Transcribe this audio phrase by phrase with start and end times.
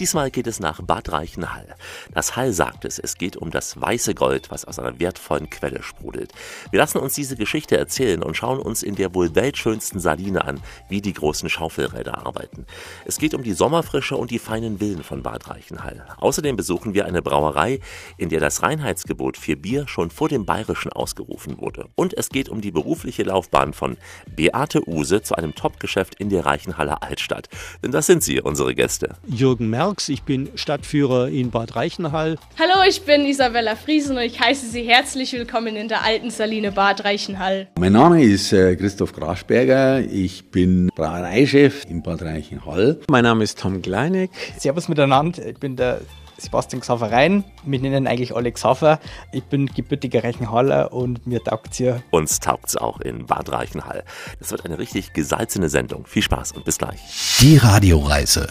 [0.00, 1.74] Diesmal geht es nach Bad Reichenhall.
[2.14, 5.82] Das Hall sagt es, es geht um das weiße Gold, was aus einer wertvollen Quelle
[5.82, 6.32] sprudelt.
[6.70, 10.62] Wir lassen uns diese Geschichte erzählen und schauen uns in der wohl weltschönsten Saline an,
[10.88, 12.64] wie die großen Schaufelräder arbeiten.
[13.04, 16.06] Es geht um die Sommerfrische und die feinen Villen von Bad Reichenhall.
[16.16, 17.80] Außerdem besuchen wir eine Brauerei,
[18.16, 21.90] in der das Reinheitsgebot für Bier schon vor dem Bayerischen ausgerufen wurde.
[21.94, 23.98] Und es geht um die berufliche Laufbahn von
[24.34, 27.50] Beate Use zu einem Topgeschäft in der Reichenhaller Altstadt.
[27.82, 29.16] Denn das sind sie, unsere Gäste.
[29.26, 32.38] Jürgen Merz Marx, ich bin Stadtführer in Bad Reichenhall.
[32.60, 36.70] Hallo, ich bin Isabella Friesen und ich heiße Sie herzlich willkommen in der alten Saline
[36.70, 37.66] Bad Reichenhall.
[37.76, 43.00] Mein Name ist äh, Christoph Grasberger, ich bin Brauereichef in Bad Reichenhall.
[43.10, 44.30] Mein Name ist Tom Kleineck.
[44.56, 46.02] Servus miteinander, ich bin der
[46.38, 47.42] Sebastian Xaver Rhein.
[47.64, 49.00] Wir nennen eigentlich alle Xaver.
[49.32, 52.02] Ich bin gebürtiger Reichenhaller und mir taugt es hier.
[52.12, 54.04] Uns taugt es auch in Bad Reichenhall.
[54.38, 56.06] Das wird eine richtig gesalzene Sendung.
[56.06, 57.00] Viel Spaß und bis gleich.
[57.40, 58.50] Die Radioreise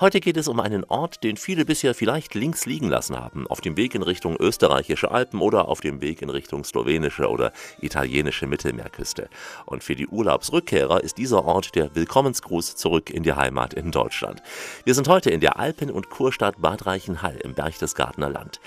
[0.00, 3.60] Heute geht es um einen Ort, den viele bisher vielleicht links liegen lassen haben, auf
[3.60, 8.46] dem Weg in Richtung österreichische Alpen oder auf dem Weg in Richtung slowenische oder italienische
[8.46, 9.28] Mittelmeerküste.
[9.66, 14.42] Und für die Urlaubsrückkehrer ist dieser Ort der Willkommensgruß zurück in die Heimat in Deutschland.
[14.84, 18.58] Wir sind heute in der Alpen- und Kurstadt Bad Reichenhall im Berchtesgadener Land.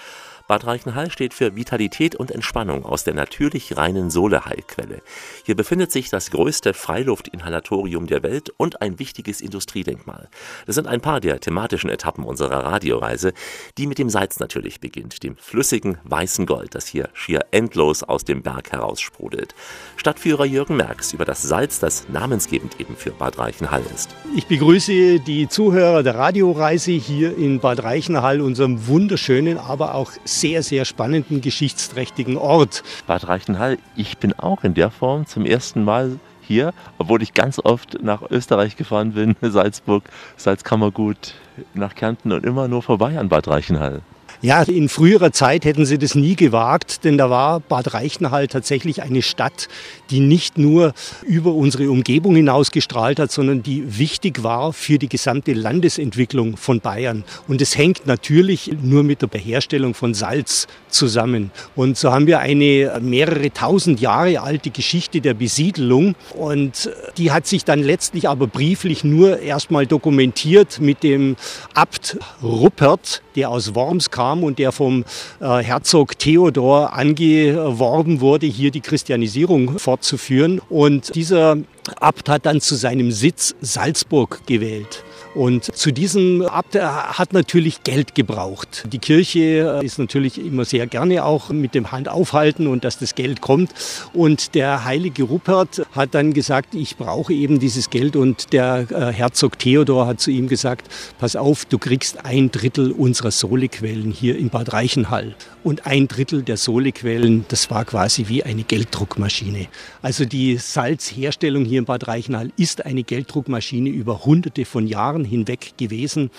[0.53, 5.01] Bad Reichenhall steht für Vitalität und Entspannung aus der natürlich reinen Soleheilquelle.
[5.43, 10.29] Hier befindet sich das größte Freiluftinhalatorium der Welt und ein wichtiges Industriedenkmal.
[10.67, 13.33] Das sind ein paar der thematischen Etappen unserer Radioreise,
[13.79, 18.23] die mit dem Salz natürlich beginnt, dem flüssigen weißen Gold, das hier schier endlos aus
[18.23, 19.55] dem Berg heraussprudelt.
[19.95, 24.11] Stadtführer Jürgen Merks über das Salz, das namensgebend eben für Bad Reichenhall ist.
[24.35, 30.42] Ich begrüße die Zuhörer der Radioreise hier in Bad Reichenhall, unserem wunderschönen, aber auch sehr,
[30.43, 32.83] sehr spannenden, geschichtsträchtigen Ort.
[33.07, 37.59] Bad Reichenhall, ich bin auch in der Form zum ersten Mal hier, obwohl ich ganz
[37.63, 40.03] oft nach Österreich gefahren bin, Salzburg,
[40.35, 41.35] Salzkammergut,
[41.73, 44.01] nach Kärnten und immer nur vorbei an Bad Reichenhall.
[44.43, 49.01] Ja, in früherer Zeit hätten sie das nie gewagt, denn da war Bad Reichenhall tatsächlich
[49.01, 49.69] eine Stadt,
[50.09, 50.93] die nicht nur
[51.25, 56.81] über unsere Umgebung hinaus gestrahlt hat, sondern die wichtig war für die gesamte Landesentwicklung von
[56.81, 57.23] Bayern.
[57.47, 61.49] Und es hängt natürlich nur mit der Beherstellung von Salz zusammen.
[61.77, 67.47] Und so haben wir eine mehrere tausend Jahre alte Geschichte der Besiedelung und die hat
[67.47, 71.37] sich dann letztlich aber brieflich nur erstmal dokumentiert mit dem
[71.75, 75.05] Abt Ruppert, der aus Worms kam und der vom
[75.39, 80.61] äh, Herzog Theodor angeworben wurde, hier die Christianisierung fortzuführen.
[80.69, 81.57] Und dieser
[81.99, 85.03] Abt hat dann zu seinem Sitz Salzburg gewählt.
[85.35, 88.85] Und zu diesem Abt hat natürlich Geld gebraucht.
[88.91, 93.15] Die Kirche ist natürlich immer sehr gerne auch mit dem Hand aufhalten und dass das
[93.15, 93.71] Geld kommt.
[94.13, 98.15] Und der heilige Rupert hat dann gesagt, ich brauche eben dieses Geld.
[98.15, 102.91] Und der äh, Herzog Theodor hat zu ihm gesagt, pass auf, du kriegst ein Drittel
[102.91, 105.35] unserer Sohlequellen hier in Bad Reichenhall.
[105.63, 109.67] Und ein Drittel der Sohlequellen, das war quasi wie eine Gelddruckmaschine.
[110.01, 115.25] Also die Salzherstellung hier in Bad Reichenhall ist eine Gelddruckmaschine über hunderte von Jahren Jahren
[115.25, 116.29] hinweg gewesen.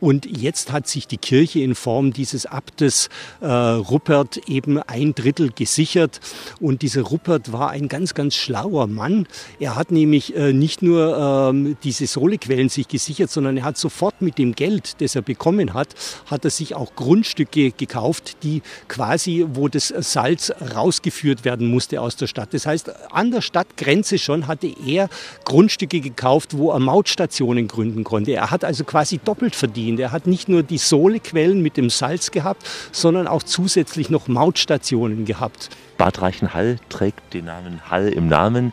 [0.00, 3.08] Und jetzt hat sich die Kirche in Form dieses Abtes
[3.40, 6.20] äh, Ruppert eben ein Drittel gesichert.
[6.60, 9.26] Und dieser Ruppert war ein ganz, ganz schlauer Mann.
[9.58, 14.20] Er hat nämlich äh, nicht nur ähm, diese Sohlequellen sich gesichert, sondern er hat sofort
[14.20, 15.94] mit dem Geld, das er bekommen hat,
[16.26, 22.16] hat er sich auch Grundstücke gekauft, die quasi, wo das Salz rausgeführt werden musste aus
[22.16, 22.52] der Stadt.
[22.52, 25.08] Das heißt, an der Stadtgrenze schon hatte er
[25.44, 28.32] Grundstücke gekauft, wo er Mautstationen gründen konnte.
[28.32, 29.85] Er hat also quasi doppelt verdient.
[29.98, 35.24] Er hat nicht nur die Sohlequellen mit dem Salz gehabt, sondern auch zusätzlich noch Mautstationen
[35.24, 35.70] gehabt.
[35.96, 38.72] Bad Reichenhall trägt den Namen Hall im Namen.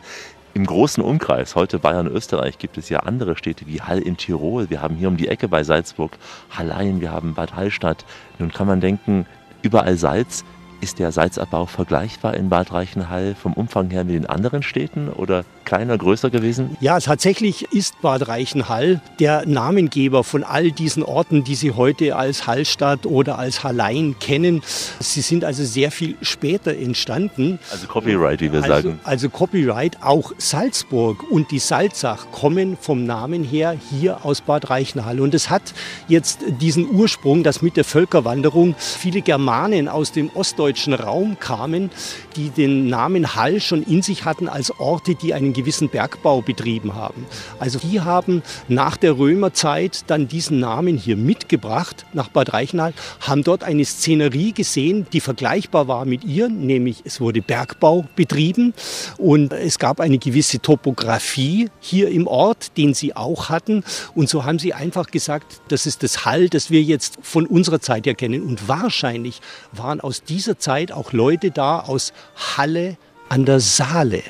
[0.54, 4.70] Im großen Umkreis, heute Bayern, Österreich, gibt es ja andere Städte wie Hall in Tirol.
[4.70, 6.18] Wir haben hier um die Ecke bei Salzburg
[6.50, 8.04] Hallein, wir haben Bad Hallstatt.
[8.38, 9.26] Nun kann man denken,
[9.62, 10.44] überall Salz.
[10.80, 15.44] Ist der Salzabbau vergleichbar in Bad Reichenhall vom Umfang her mit den anderen Städten oder
[15.64, 16.76] kleiner, größer gewesen?
[16.80, 22.46] Ja, tatsächlich ist Bad Reichenhall der Namengeber von all diesen Orten, die Sie heute als
[22.46, 24.62] Hallstatt oder als Hallein kennen.
[25.00, 27.58] Sie sind also sehr viel später entstanden.
[27.70, 29.00] Also Copyright, wie wir also, sagen.
[29.04, 35.20] Also Copyright, auch Salzburg und die Salzach kommen vom Namen her hier aus Bad Reichenhall.
[35.20, 35.74] Und es hat
[36.08, 41.90] jetzt diesen Ursprung, dass mit der Völkerwanderung viele Germanen aus dem Osten norddeutschen Raum kamen,
[42.36, 46.94] die den Namen Hall schon in sich hatten als Orte, die einen gewissen Bergbau betrieben
[46.94, 47.26] haben.
[47.58, 53.44] Also die haben nach der Römerzeit dann diesen Namen hier mitgebracht nach Bad Reichenhall, haben
[53.44, 58.72] dort eine Szenerie gesehen, die vergleichbar war mit ihr, nämlich es wurde Bergbau betrieben
[59.18, 63.84] und es gab eine gewisse Topografie hier im Ort, den sie auch hatten.
[64.14, 67.80] Und so haben sie einfach gesagt, das ist das Hall, das wir jetzt von unserer
[67.80, 68.42] Zeit her kennen.
[68.42, 69.40] Und wahrscheinlich
[69.72, 72.12] waren aus dieser Zeit auch Leute da aus
[72.56, 72.96] Halle
[73.28, 74.22] an der Saale.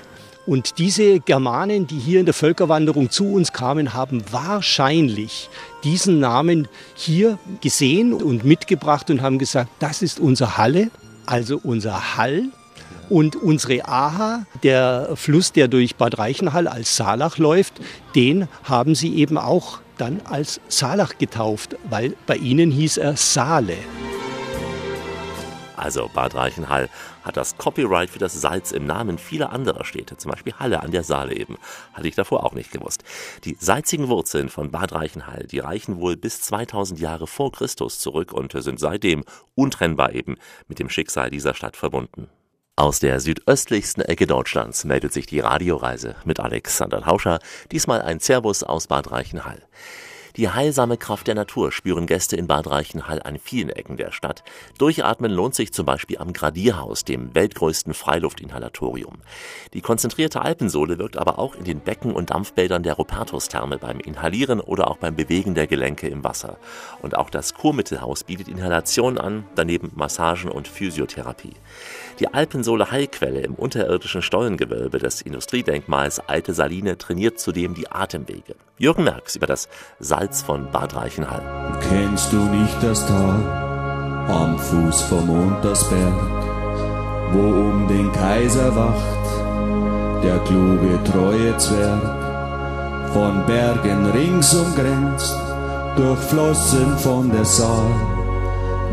[0.46, 5.48] Und diese Germanen, die hier in der Völkerwanderung zu uns kamen, haben wahrscheinlich
[5.84, 10.90] diesen Namen hier gesehen und mitgebracht und haben gesagt, das ist unser Halle,
[11.24, 12.44] also unser Hall.
[13.10, 17.74] Und unsere Aha, der Fluss, der durch Bad Reichenhall als Saalach läuft,
[18.14, 23.76] den haben sie eben auch dann als Saalach getauft, weil bei ihnen hieß er Saale.
[25.76, 26.88] Also Bad Reichenhall
[27.22, 30.90] hat das Copyright für das Salz im Namen vieler anderer Städte, zum Beispiel Halle an
[30.90, 31.56] der Saale eben.
[31.92, 33.02] Hatte ich davor auch nicht gewusst.
[33.44, 38.32] Die salzigen Wurzeln von Bad Reichenhall, die reichen wohl bis 2000 Jahre vor Christus zurück
[38.32, 39.24] und sind seitdem
[39.54, 40.36] untrennbar eben
[40.68, 42.28] mit dem Schicksal dieser Stadt verbunden.
[42.76, 47.38] Aus der südöstlichsten Ecke Deutschlands meldet sich die Radioreise mit Alexander Tauscher,
[47.70, 49.62] diesmal ein Servus aus Bad Reichenhall.
[50.36, 54.42] Die heilsame Kraft der Natur spüren Gäste in Bad Reichenhall an vielen Ecken der Stadt.
[54.78, 59.18] Durchatmen lohnt sich zum Beispiel am Gradierhaus, dem weltgrößten Freiluftinhalatorium.
[59.74, 64.58] Die konzentrierte Alpensohle wirkt aber auch in den Becken und Dampfbädern der Rupertus-Therme beim Inhalieren
[64.58, 66.58] oder auch beim Bewegen der Gelenke im Wasser.
[67.00, 71.54] Und auch das Kurmittelhaus bietet Inhalation an, daneben Massagen und Physiotherapie.
[72.18, 78.56] Die Alpensohle Heilquelle im unterirdischen Stollengewölbe des Industriedenkmals Alte Saline trainiert zudem die Atemwege.
[78.78, 79.68] Jürgen Merks über das
[80.00, 81.42] Salz von Bad Reichenhall.
[81.88, 86.14] Kennst du nicht das Tal am Fuß vom Untersberg,
[87.32, 89.24] wo um den Kaiser wacht
[90.22, 92.02] der kluge treue Zwerg,
[93.12, 95.36] von Bergen rings umgrenzt,
[95.96, 97.90] durchflossen von der Saal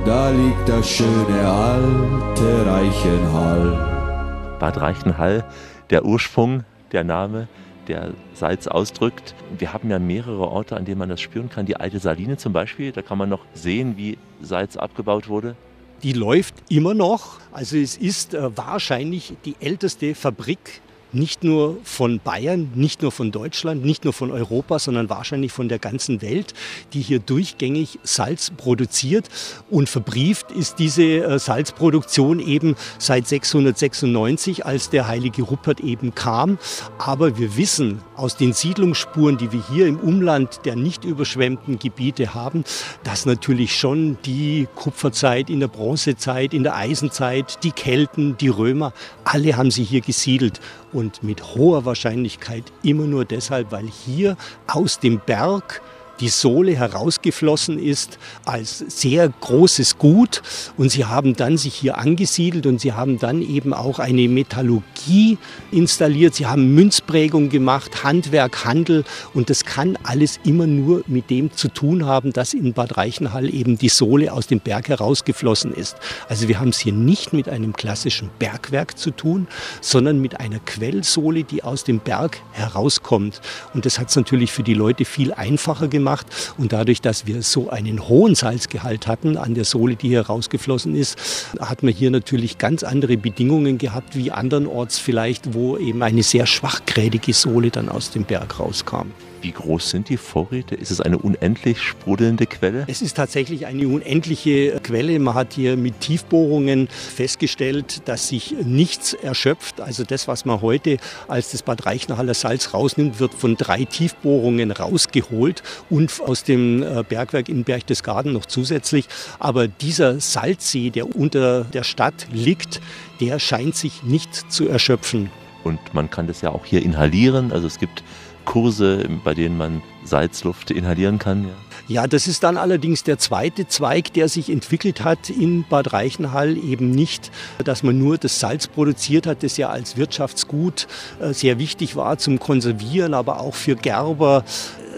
[0.06, 4.58] da liegt das schöne alte Reichenhall.
[4.60, 5.44] Bad Reichenhall,
[5.92, 7.48] der Ursprung, der Name,
[7.92, 9.36] der Salz ausdrückt.
[9.58, 11.66] Wir haben ja mehrere Orte, an denen man das spüren kann.
[11.66, 15.56] Die alte Saline zum Beispiel, da kann man noch sehen, wie Salz abgebaut wurde.
[16.02, 17.40] Die läuft immer noch.
[17.52, 20.82] Also es ist äh, wahrscheinlich die älteste Fabrik
[21.14, 25.70] nicht nur von Bayern, nicht nur von Deutschland, nicht nur von Europa, sondern wahrscheinlich von
[25.70, 26.54] der ganzen Welt,
[26.94, 29.30] die hier durchgängig Salz produziert.
[29.70, 36.58] Und verbrieft ist diese äh, Salzproduktion eben seit 696, als der heilige Rupert eben kam.
[36.98, 42.34] Aber wir wissen aus den Siedlungsspuren, die wir hier im Umland der nicht überschwemmten Gebiete
[42.34, 42.64] haben,
[43.04, 48.94] dass natürlich schon die Kupferzeit, in der Bronzezeit, in der Eisenzeit, die Kelten, die Römer,
[49.24, 50.60] alle haben sie hier gesiedelt
[50.94, 54.38] und mit hoher Wahrscheinlichkeit immer nur deshalb, weil hier
[54.68, 55.82] aus dem Berg
[56.22, 60.42] die Sohle herausgeflossen ist als sehr großes Gut.
[60.78, 65.38] Und sie haben dann sich hier angesiedelt und sie haben dann eben auch eine Metallurgie
[65.72, 66.36] installiert.
[66.36, 69.04] Sie haben Münzprägung gemacht, Handwerk, Handel.
[69.34, 73.52] Und das kann alles immer nur mit dem zu tun haben, dass in Bad Reichenhall
[73.54, 75.98] eben die Sohle aus dem Berg herausgeflossen ist.
[76.30, 79.48] Also wir haben es hier nicht mit einem klassischen Bergwerk zu tun,
[79.82, 83.42] sondern mit einer Quellsohle, die aus dem Berg herauskommt.
[83.74, 86.28] Und das hat es natürlich für die Leute viel einfacher gemacht gemacht.
[86.58, 90.96] Und dadurch, dass wir so einen hohen Salzgehalt hatten an der Sohle, die hier rausgeflossen
[90.96, 91.18] ist,
[91.60, 96.46] hat man hier natürlich ganz andere Bedingungen gehabt wie andernorts vielleicht, wo eben eine sehr
[96.46, 99.12] schwachgrädige Sohle dann aus dem Berg rauskam.
[99.42, 100.76] Wie groß sind die Vorräte?
[100.76, 102.86] Ist es eine unendlich sprudelnde Quelle?
[102.88, 105.18] Es ist tatsächlich eine unendliche Quelle.
[105.18, 109.82] Man hat hier mit Tiefbohrungen festgestellt, dass sich nichts erschöpft.
[109.82, 114.70] Also das, was man heute als das Bad Reichenhaller Salz rausnimmt, wird von drei Tiefbohrungen
[114.70, 119.08] rausgeholt und aus dem äh, Bergwerk in Berchtesgaden noch zusätzlich.
[119.40, 122.80] Aber dieser Salzsee, der unter der Stadt liegt,
[123.20, 125.32] der scheint sich nicht zu erschöpfen.
[125.64, 127.52] Und man kann das ja auch hier inhalieren.
[127.52, 128.04] Also es gibt
[128.46, 131.44] Kurse, bei denen man Salzluft inhalieren kann.
[131.44, 131.54] Ja.
[131.92, 136.56] Ja, das ist dann allerdings der zweite Zweig, der sich entwickelt hat in Bad Reichenhall.
[136.58, 137.32] Eben nicht,
[137.66, 140.88] dass man nur das Salz produziert hat, das ja als Wirtschaftsgut
[141.20, 144.46] äh, sehr wichtig war zum Konservieren, aber auch für Gerber.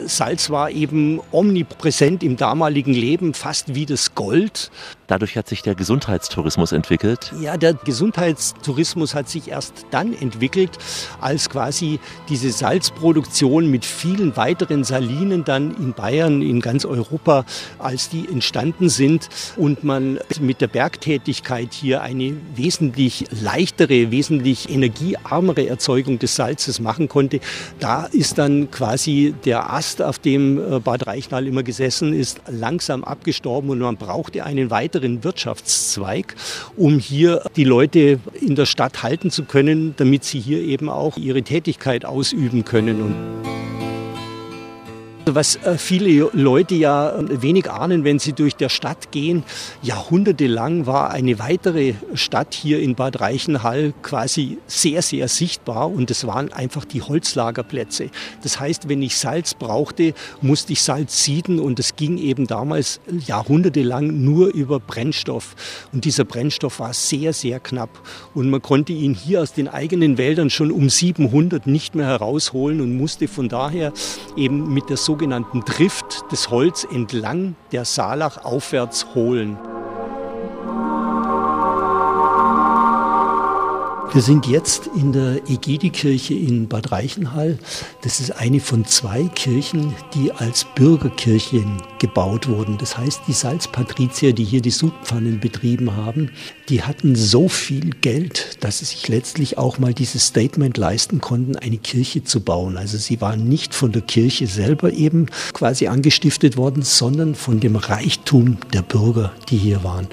[0.05, 4.69] Salz war eben omnipräsent im damaligen Leben, fast wie das Gold.
[5.13, 7.31] Dadurch hat sich der Gesundheitstourismus entwickelt.
[7.39, 10.71] Ja, der Gesundheitstourismus hat sich erst dann entwickelt,
[11.21, 17.45] als quasi diese Salzproduktion mit vielen weiteren Salinen dann in Bayern, in ganz Europa,
[17.77, 25.67] als die entstanden sind und man mit der Bergtätigkeit hier eine wesentlich leichtere, wesentlich energiearmere
[25.67, 27.39] Erzeugung des Salzes machen konnte.
[27.79, 33.03] Da ist dann quasi der Ast, auf dem äh, Bad Reichenhall immer gesessen ist, langsam
[33.03, 36.35] abgestorben und man brauchte einen weiteren Wirtschaftszweig,
[36.77, 41.17] um hier die Leute in der Stadt halten zu können, damit sie hier eben auch
[41.17, 43.15] ihre Tätigkeit ausüben können.
[45.25, 49.43] Und was äh, viele Leute ja äh, wenig ahnen, wenn sie durch der Stadt gehen,
[49.81, 56.27] jahrhundertelang war eine weitere Stadt hier in Bad Reichenhall quasi sehr, sehr sichtbar und es
[56.27, 58.09] waren einfach die Holzlagerplätze.
[58.41, 62.99] Das heißt, wenn ich Salz brauchte, musste ich Salz sieden und es ging eben damals
[63.25, 65.55] jahrhundertelang nur über Brennstoff.
[65.93, 68.01] Und dieser Brennstoff war sehr, sehr knapp
[68.33, 72.81] und man konnte ihn hier aus den eigenen Wäldern schon um 700 nicht mehr herausholen
[72.81, 73.93] und musste von daher
[74.35, 79.59] eben mit der so sogenannten Drift des Holz entlang der Saalach aufwärts holen.
[84.13, 87.57] Wir sind jetzt in der Egidi-Kirche in Bad Reichenhall.
[88.03, 92.77] Das ist eine von zwei Kirchen, die als Bürgerkirchen gebaut wurden.
[92.77, 96.29] Das heißt, die Salzpatrizier, die hier die Sudpfannen betrieben haben,
[96.69, 101.55] die hatten so viel Geld, dass sie sich letztlich auch mal dieses Statement leisten konnten,
[101.55, 102.77] eine Kirche zu bauen.
[102.77, 107.75] Also sie waren nicht von der Kirche selber eben quasi angestiftet worden, sondern von dem
[107.75, 110.07] Reichtum der Bürger, die hier waren.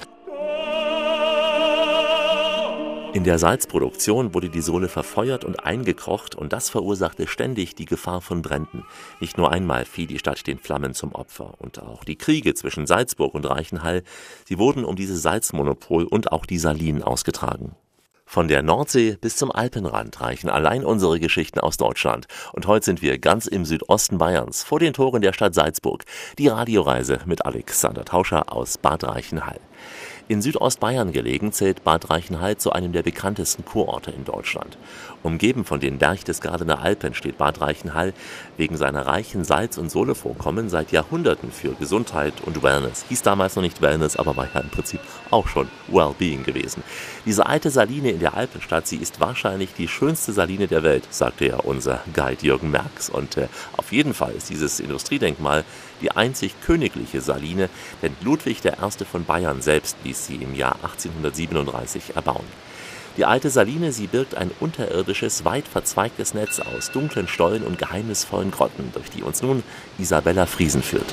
[3.13, 8.21] In der Salzproduktion wurde die Sohle verfeuert und eingekocht und das verursachte ständig die Gefahr
[8.21, 8.85] von Bränden.
[9.19, 12.87] Nicht nur einmal fiel die Stadt den Flammen zum Opfer und auch die Kriege zwischen
[12.87, 14.05] Salzburg und Reichenhall,
[14.47, 17.75] sie wurden um dieses Salzmonopol und auch die Salinen ausgetragen.
[18.27, 22.29] Von der Nordsee bis zum Alpenrand reichen allein unsere Geschichten aus Deutschland.
[22.53, 26.05] Und heute sind wir ganz im Südosten Bayerns, vor den Toren der Stadt Salzburg.
[26.39, 29.59] Die Radioreise mit Alexander Tauscher aus Bad Reichenhall.
[30.31, 34.79] In Südostbayern gelegen zählt Bad Reichenhall zu einem der bekanntesten Kurorte in Deutschland.
[35.25, 38.15] Umgeben von den Berchtesgadener Alpen steht Bad Reichenhall
[38.57, 43.05] wegen seiner reichen Salz- und Sohlevorkommen seit Jahrhunderten für Gesundheit und Wellness.
[43.09, 45.01] Hieß damals noch nicht Wellness, aber war ja im Prinzip
[45.33, 46.85] auch schon Wellbeing gewesen.
[47.27, 51.47] Diese alte Saline in der Alpenstadt, sie ist wahrscheinlich die schönste Saline der Welt, sagte
[51.47, 53.11] ja unser Guide Jürgen Merks.
[53.11, 55.65] Und äh, auf jeden Fall ist dieses Industriedenkmal
[56.01, 57.69] die einzig königliche Saline,
[58.03, 59.05] denn Ludwig I.
[59.05, 62.47] von Bayern selbst ließ sie im Jahr 1837 erbauen.
[63.17, 68.51] Die alte Saline, sie birgt ein unterirdisches, weit verzweigtes Netz aus dunklen Stollen und geheimnisvollen
[68.51, 69.63] Grotten, durch die uns nun
[69.99, 71.13] Isabella Friesen führt.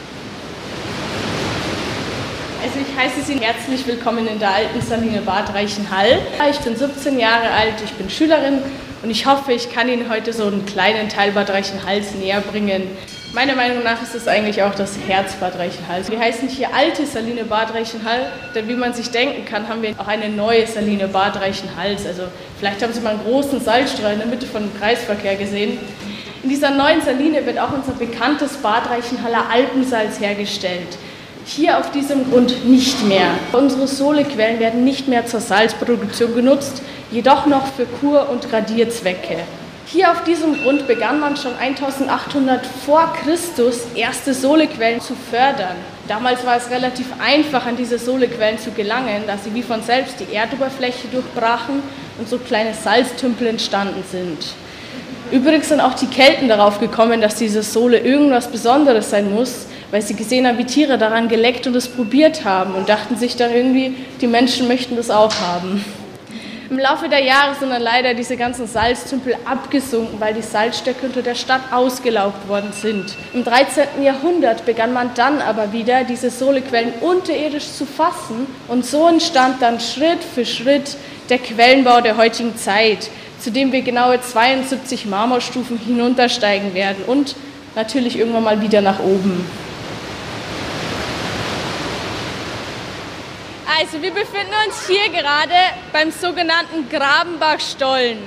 [2.63, 6.19] Also ich heiße Sie herzlich willkommen in der alten Saline Bad Reichenhall.
[6.51, 8.59] Ich bin 17 Jahre alt, ich bin Schülerin
[9.03, 12.83] und ich hoffe, ich kann Ihnen heute so einen kleinen Teil Bad Reichenhalls näher bringen.
[13.37, 16.01] Meiner Meinung nach ist es eigentlich auch das Herz Bad Reichenhall.
[16.07, 19.91] Wir heißen hier alte Saline Bad Reichenhall, denn wie man sich denken kann, haben wir
[19.99, 22.07] auch eine neue Saline Bad Reichenhals.
[22.07, 22.23] Also
[22.57, 25.77] vielleicht haben Sie mal einen großen Salzstrahl in der Mitte von dem Kreisverkehr gesehen.
[26.41, 30.97] In dieser neuen Saline wird auch unser bekanntes Bad Reichenhaller Alpensalz hergestellt.
[31.45, 33.35] Hier auf diesem Grund nicht mehr.
[33.53, 39.37] Unsere Sohlequellen werden nicht mehr zur Salzproduktion genutzt, jedoch noch für Kur- und Radierzwecke.
[39.89, 45.77] Hier auf diesem Grund begann man schon 1800 vor Christus erste Sohlequellen zu fördern.
[46.09, 50.19] Damals war es relativ einfach, an diese Sohlequellen zu gelangen, da sie wie von selbst
[50.19, 51.81] die Erdoberfläche durchbrachen
[52.19, 54.37] und so kleine Salztümpel entstanden sind.
[55.31, 60.01] Übrigens sind auch die Kelten darauf gekommen, dass diese Sohle irgendwas Besonderes sein muss, weil
[60.01, 63.53] sie gesehen haben, wie Tiere daran geleckt und es probiert haben und dachten sich dann
[63.53, 65.85] irgendwie, die Menschen möchten das auch haben.
[66.69, 71.21] Im Laufe der Jahre sind dann leider diese ganzen Salztümpel abgesunken, weil die Salzstöcke unter
[71.21, 73.15] der Stadt ausgelaugt worden sind.
[73.33, 74.03] Im 13.
[74.03, 79.79] Jahrhundert begann man dann aber wieder, diese Sohlequellen unterirdisch zu fassen und so entstand dann
[79.79, 80.97] Schritt für Schritt
[81.29, 83.09] der Quellenbau der heutigen Zeit,
[83.39, 87.37] zu dem wir genaue 72 Marmorstufen hinuntersteigen werden und
[87.75, 89.45] natürlich irgendwann mal wieder nach oben.
[93.75, 95.53] Also wir befinden uns hier gerade
[95.91, 98.17] beim sogenannten Grabenbachstollen.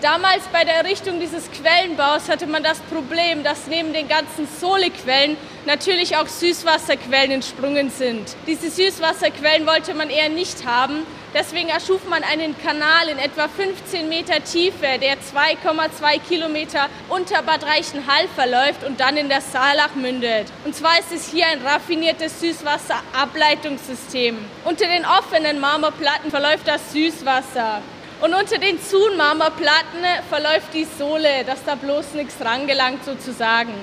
[0.00, 5.36] Damals bei der Errichtung dieses Quellenbaus hatte man das Problem, dass neben den ganzen Sohlequellen
[5.66, 8.36] natürlich auch Süßwasserquellen entsprungen sind.
[8.46, 14.08] Diese Süßwasserquellen wollte man eher nicht haben, Deswegen erschuf man einen Kanal in etwa 15
[14.08, 20.46] Meter Tiefe, der 2,2 Kilometer unter Bad Reichenhall verläuft und dann in der Saalach mündet.
[20.64, 24.38] Und zwar ist es hier ein raffiniertes Süßwasserableitungssystem.
[24.64, 27.82] Unter den offenen Marmorplatten verläuft das Süßwasser.
[28.20, 33.74] Und unter den zuen Marmorplatten verläuft die Sohle, dass da bloß nichts rangelangt sozusagen.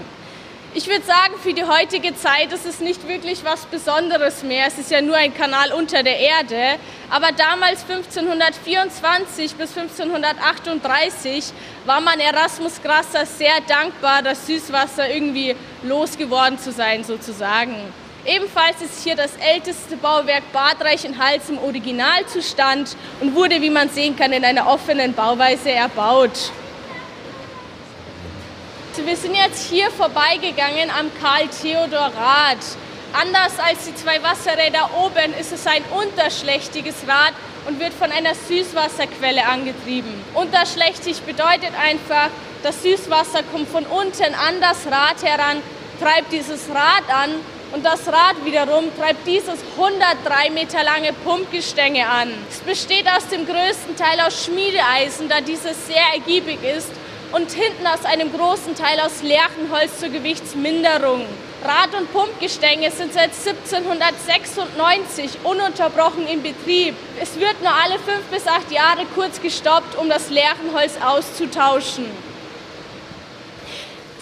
[0.73, 4.67] Ich würde sagen, für die heutige Zeit ist es nicht wirklich was Besonderes mehr.
[4.67, 6.79] Es ist ja nur ein Kanal unter der Erde.
[7.09, 11.51] Aber damals 1524 bis 1538
[11.83, 17.75] war man Erasmus Grasser sehr dankbar, das Süßwasser irgendwie losgeworden zu sein sozusagen.
[18.25, 24.15] Ebenfalls ist hier das älteste Bauwerk Bad Reichenhall im Originalzustand und wurde, wie man sehen
[24.15, 26.53] kann, in einer offenen Bauweise erbaut.
[28.97, 32.57] Wir sind jetzt hier vorbeigegangen am Karl-Theodor-Rad.
[33.13, 37.33] Anders als die zwei Wasserräder oben ist es ein unterschlächtiges Rad
[37.67, 40.13] und wird von einer Süßwasserquelle angetrieben.
[40.33, 42.29] Unterschlächtig bedeutet einfach,
[42.63, 45.63] das Süßwasser kommt von unten an das Rad heran,
[46.01, 47.31] treibt dieses Rad an
[47.71, 52.29] und das Rad wiederum treibt dieses 103 Meter lange Pumpgestänge an.
[52.49, 56.91] Es besteht aus dem größten Teil aus Schmiedeeisen, da dieses sehr ergiebig ist
[57.31, 61.25] und hinten aus einem großen Teil aus Lärchenholz zur Gewichtsminderung.
[61.63, 66.95] Rad- und Pumpgestänge sind seit 1796 ununterbrochen in Betrieb.
[67.21, 72.05] Es wird nur alle fünf bis acht Jahre kurz gestoppt, um das Lärchenholz auszutauschen.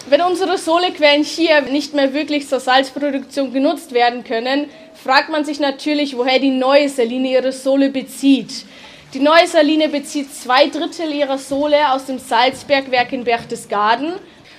[0.08, 4.68] Wenn unsere Sohlequellen hier nicht mehr wirklich zur Salzproduktion genutzt werden können,
[5.02, 8.64] fragt man sich natürlich, woher die neue Saline ihre Sohle bezieht.
[9.12, 14.12] Die neue Saline bezieht zwei Drittel ihrer Sohle aus dem Salzbergwerk in Berchtesgaden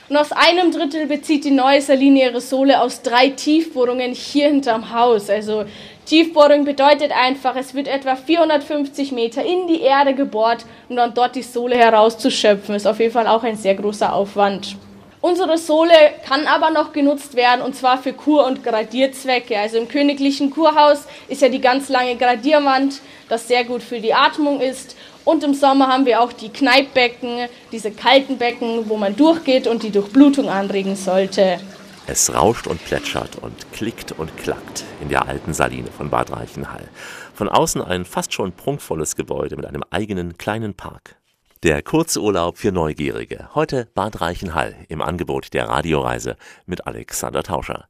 [0.09, 4.93] und aus einem Drittel bezieht die neue Saline ihre Sohle aus drei Tiefbohrungen hier hinterm
[4.93, 5.29] Haus.
[5.29, 5.63] Also
[6.05, 11.37] Tiefbohrung bedeutet einfach, es wird etwa 450 Meter in die Erde gebohrt, um dann dort
[11.37, 12.75] die Sohle herauszuschöpfen.
[12.75, 14.75] Ist auf jeden Fall auch ein sehr großer Aufwand.
[15.21, 15.93] Unsere Sohle
[16.27, 19.57] kann aber noch genutzt werden und zwar für Kur- und Gradierzwecke.
[19.57, 24.15] Also im königlichen Kurhaus ist ja die ganz lange Gradierwand, das sehr gut für die
[24.15, 24.95] Atmung ist.
[25.23, 29.83] Und im Sommer haben wir auch die Kneippbecken, diese kalten Becken, wo man durchgeht und
[29.83, 31.59] die Durchblutung anregen sollte.
[32.07, 36.89] Es rauscht und plätschert und klickt und klackt in der alten Saline von Bad Reichenhall.
[37.35, 41.20] Von außen ein fast schon prunkvolles Gebäude mit einem eigenen kleinen Park.
[41.63, 43.49] Der Kurzurlaub für Neugierige.
[43.53, 47.87] Heute Bad Reichenhall im Angebot der Radioreise mit Alexander Tauscher.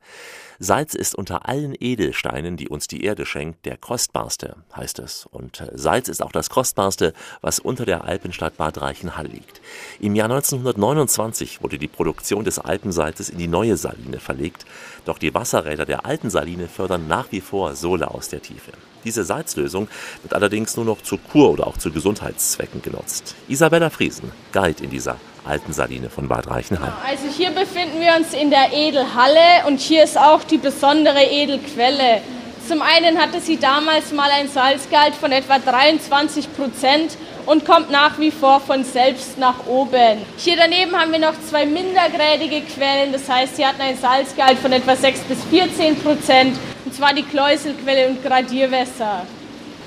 [0.63, 5.25] Salz ist unter allen Edelsteinen, die uns die Erde schenkt, der kostbarste, heißt es.
[5.31, 9.59] Und äh, Salz ist auch das kostbarste, was unter der Alpenstadt Bad Reichenhall liegt.
[9.99, 14.67] Im Jahr 1929 wurde die Produktion des Alpensalzes in die neue Saline verlegt,
[15.05, 18.73] doch die Wasserräder der alten Saline fördern nach wie vor Sohle aus der Tiefe.
[19.03, 19.87] Diese Salzlösung
[20.21, 23.33] wird allerdings nur noch zur Kur oder auch zu Gesundheitszwecken genutzt.
[23.47, 26.93] Isabella Friesen, Guide in dieser alten Saline von Bad Reichenhall.
[27.07, 32.21] Also hier befinden wir uns in der Edelhalle und hier ist auch die besondere Edelquelle.
[32.67, 38.19] Zum einen hatte sie damals mal ein Salzgehalt von etwa 23 Prozent und kommt nach
[38.19, 40.19] wie vor von selbst nach oben.
[40.37, 44.71] Hier daneben haben wir noch zwei mindergradige Quellen, das heißt, sie hatten ein Salzgehalt von
[44.71, 49.25] etwa 6 bis 14 Prozent, und zwar die Kläuselquelle und Gradierwässer.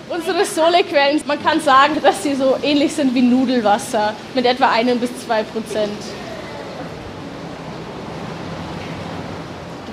[0.09, 5.01] Unsere Solequellen, man kann sagen, dass sie so ähnlich sind wie Nudelwasser mit etwa 1
[5.01, 5.99] bis 2 Prozent.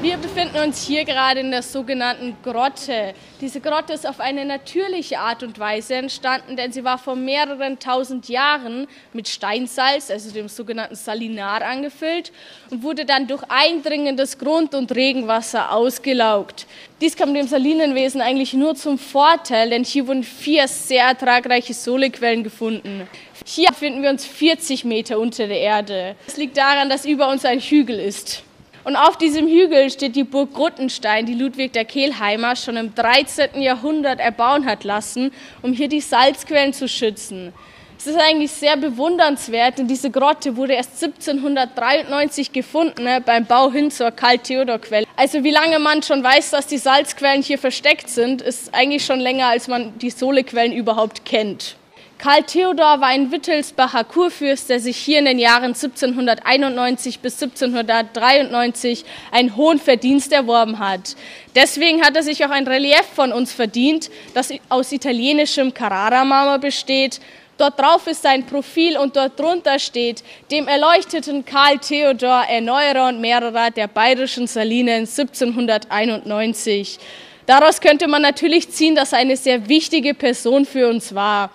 [0.02, 3.14] Wir befinden uns hier gerade in der sogenannten Grotte.
[3.40, 7.78] Diese Grotte ist auf eine natürliche Art und Weise entstanden, denn sie war vor mehreren
[7.78, 12.32] tausend Jahren mit Steinsalz, also dem sogenannten Salinar, angefüllt
[12.72, 16.66] und wurde dann durch eindringendes Grund- und Regenwasser ausgelaugt.
[17.00, 22.44] Dies kam dem Salinenwesen eigentlich nur zum Vorteil, denn hier wurden vier sehr ertragreiche Solequellen
[22.44, 23.08] gefunden.
[23.46, 26.16] Hier befinden wir uns 40 Meter unter der Erde.
[26.26, 28.44] Das liegt daran, dass über uns ein Hügel ist.
[28.84, 33.62] Und auf diesem Hügel steht die Burg Gruttenstein, die Ludwig der Kehlheimer schon im 13.
[33.62, 37.54] Jahrhundert erbauen hat lassen, um hier die Salzquellen zu schützen.
[38.00, 43.72] Es ist eigentlich sehr bewundernswert, denn diese Grotte wurde erst 1793 gefunden, ne, beim Bau
[43.72, 45.06] hin zur Karl-Theodor-Quelle.
[45.16, 49.20] Also wie lange man schon weiß, dass die Salzquellen hier versteckt sind, ist eigentlich schon
[49.20, 51.76] länger, als man die Solequellen überhaupt kennt.
[52.22, 59.06] Karl Theodor war ein Wittelsbacher Kurfürst, der sich hier in den Jahren 1791 bis 1793
[59.32, 61.16] einen hohen Verdienst erworben hat.
[61.56, 67.22] Deswegen hat er sich auch ein Relief von uns verdient, das aus italienischem Carrara-Marmor besteht.
[67.58, 73.20] Dort drauf ist sein Profil und dort drunter steht, dem erleuchteten Karl Theodor, Erneuerer und
[73.20, 77.00] Mehrerer der bayerischen Salinen 1791.
[77.48, 81.50] Daraus könnte man natürlich ziehen, dass er eine sehr wichtige Person für uns war.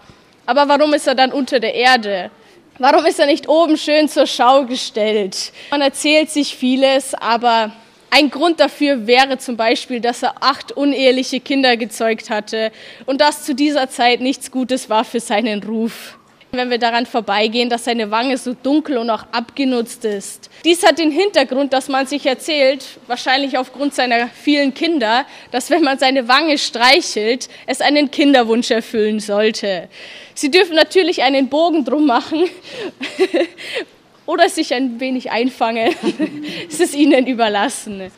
[0.47, 2.31] Aber warum ist er dann unter der Erde?
[2.79, 5.53] Warum ist er nicht oben schön zur Schau gestellt?
[5.71, 7.73] Man erzählt sich vieles, aber
[8.11, 12.71] ein Grund dafür wäre zum Beispiel, dass er acht uneheliche Kinder gezeugt hatte
[13.07, 16.17] und das zu dieser Zeit nichts Gutes war für seinen Ruf
[16.57, 20.51] wenn wir daran vorbeigehen, dass seine Wange so dunkel und auch abgenutzt ist.
[20.65, 25.83] Dies hat den Hintergrund, dass man sich erzählt, wahrscheinlich aufgrund seiner vielen Kinder, dass wenn
[25.83, 29.89] man seine Wange streichelt, es einen Kinderwunsch erfüllen sollte.
[30.35, 32.45] Sie dürfen natürlich einen Bogen drum machen
[34.27, 35.95] oder sich ein wenig einfangen.
[36.69, 38.11] es ist ihnen überlassen.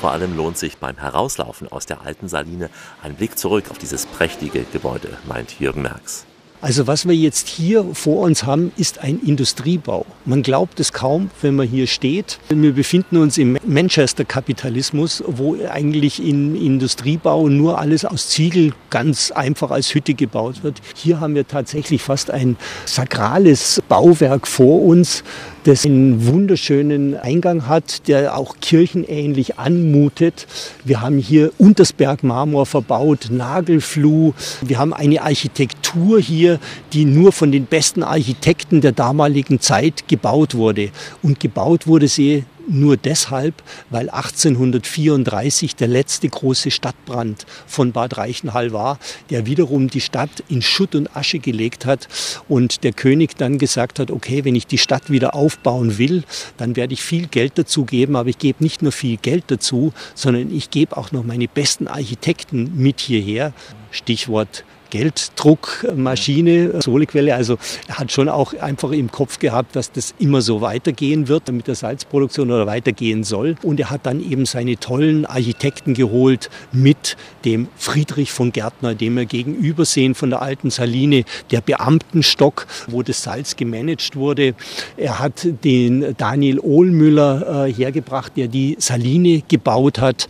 [0.00, 2.68] Vor allem lohnt sich beim Herauslaufen aus der alten Saline
[3.02, 6.26] ein Blick zurück auf dieses prächtige Gebäude, meint Jürgen Merks.
[6.60, 10.06] Also was wir jetzt hier vor uns haben, ist ein Industriebau.
[10.24, 12.38] Man glaubt es kaum, wenn man hier steht.
[12.48, 19.70] Wir befinden uns im Manchester-Kapitalismus, wo eigentlich in Industriebau nur alles aus Ziegel ganz einfach
[19.70, 20.80] als Hütte gebaut wird.
[20.94, 25.24] Hier haben wir tatsächlich fast ein sakrales Bauwerk vor uns,
[25.66, 30.46] das einen wunderschönen Eingang hat, der auch kirchenähnlich anmutet.
[30.84, 34.32] Wir haben hier Untersberg-Marmor verbaut, Nagelfluh.
[34.62, 36.60] Wir haben eine Architektur hier,
[36.92, 40.90] die nur von den besten Architekten der damaligen Zeit gebaut wurde.
[41.22, 48.72] Und gebaut wurde sie nur deshalb, weil 1834 der letzte große Stadtbrand von Bad Reichenhall
[48.72, 48.98] war,
[49.30, 52.08] der wiederum die Stadt in Schutt und Asche gelegt hat
[52.48, 56.24] und der König dann gesagt hat, okay, wenn ich die Stadt wieder aufbauen will,
[56.56, 59.92] dann werde ich viel Geld dazu geben, aber ich gebe nicht nur viel Geld dazu,
[60.14, 63.52] sondern ich gebe auch noch meine besten Architekten mit hierher.
[63.90, 67.34] Stichwort Gelddruckmaschine, Solequelle.
[67.34, 71.50] Also er hat schon auch einfach im Kopf gehabt, dass das immer so weitergehen wird
[71.52, 73.56] mit der Salzproduktion oder weitergehen soll.
[73.62, 79.16] Und er hat dann eben seine tollen Architekten geholt mit dem Friedrich von Gärtner, dem
[79.16, 84.54] wir gegenüber sehen von der alten Saline, der Beamtenstock, wo das Salz gemanagt wurde.
[84.96, 90.28] Er hat den Daniel Ohlmüller äh, hergebracht, der die Saline gebaut hat.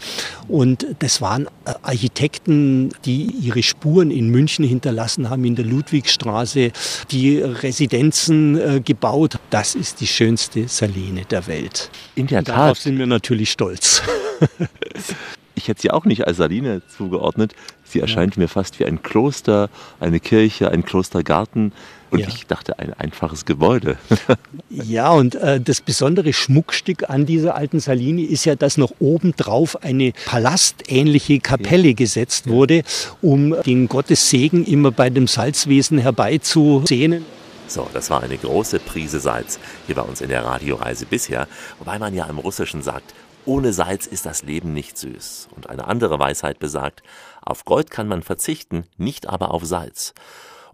[0.49, 6.72] Und das waren äh, Architekten, die ihre Spuren in München hinterlassen haben, in der Ludwigstraße,
[7.11, 9.38] die Residenzen äh, gebaut.
[9.50, 11.90] Das ist die schönste Saline der Welt.
[12.14, 12.56] In der Tat.
[12.56, 14.02] Darauf sind wir natürlich stolz.
[15.54, 17.54] ich hätte sie auch nicht als Saline zugeordnet.
[17.85, 18.42] Sie erscheint ja.
[18.42, 21.72] mir fast wie ein Kloster, eine Kirche, ein Klostergarten.
[22.11, 22.29] Und ja.
[22.29, 23.99] ich dachte, ein einfaches Gebäude.
[24.71, 29.83] ja, und äh, das besondere Schmuckstück an dieser alten Saline ist ja, dass noch obendrauf
[29.83, 31.95] eine palastähnliche Kapelle ja.
[31.95, 32.83] gesetzt wurde,
[33.23, 37.25] um den Gottessegen immer bei dem Salzwesen herbeizusehnen.
[37.69, 41.49] So, das war eine große Prise Salz hier bei uns in der Radioreise bisher,
[41.81, 43.12] wobei man ja im Russischen sagt,
[43.45, 45.49] ohne Salz ist das Leben nicht süß.
[45.55, 47.03] Und eine andere Weisheit besagt,
[47.42, 50.14] auf Gold kann man verzichten, nicht aber auf Salz.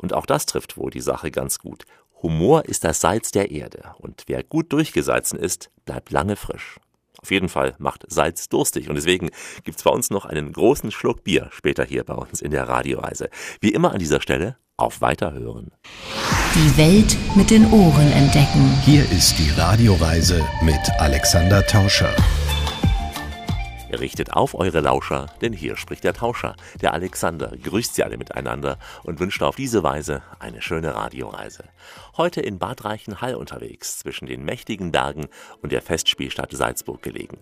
[0.02, 1.84] Und auch das trifft wohl die Sache ganz gut.
[2.22, 6.78] Humor ist das Salz der Erde, und wer gut durchgesalzen ist, bleibt lange frisch.
[7.20, 9.30] Auf jeden Fall macht Salz durstig und deswegen
[9.64, 13.30] gibt's bei uns noch einen großen Schluck Bier später hier bei uns in der Radioreise.
[13.60, 15.70] Wie immer an dieser Stelle auf Weiterhören.
[16.54, 18.76] Die Welt mit den Ohren entdecken.
[18.84, 22.14] Hier ist die Radioreise mit Alexander Tauscher.
[23.92, 26.56] Richtet auf eure Lauscher, denn hier spricht der Tauscher.
[26.80, 31.64] Der Alexander grüßt sie alle miteinander und wünscht auf diese Weise eine schöne Radioreise.
[32.16, 35.28] Heute in Bad Reichenhall unterwegs, zwischen den mächtigen Bergen
[35.60, 37.38] und der Festspielstadt Salzburg gelegen.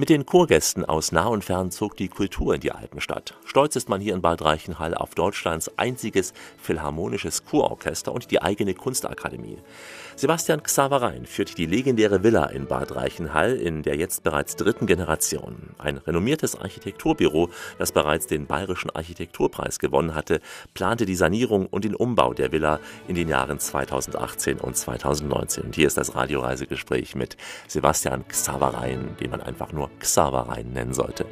[0.00, 3.34] Mit den Chorgästen aus nah und fern zog die Kultur in die Alpenstadt.
[3.44, 8.74] Stolz ist man hier in Bad Reichenhall auf Deutschlands einziges philharmonisches Kurorchester und die eigene
[8.74, 9.58] Kunstakademie.
[10.18, 15.76] Sebastian Xaverein führt die legendäre Villa in Bad Reichenhall in der jetzt bereits dritten Generation.
[15.78, 20.40] Ein renommiertes Architekturbüro, das bereits den Bayerischen Architekturpreis gewonnen hatte,
[20.74, 25.66] plante die Sanierung und den Umbau der Villa in den Jahren 2018 und 2019.
[25.66, 27.36] Und hier ist das Radioreisegespräch mit
[27.68, 31.26] Sebastian Xaverein, den man einfach nur Xaverein nennen sollte.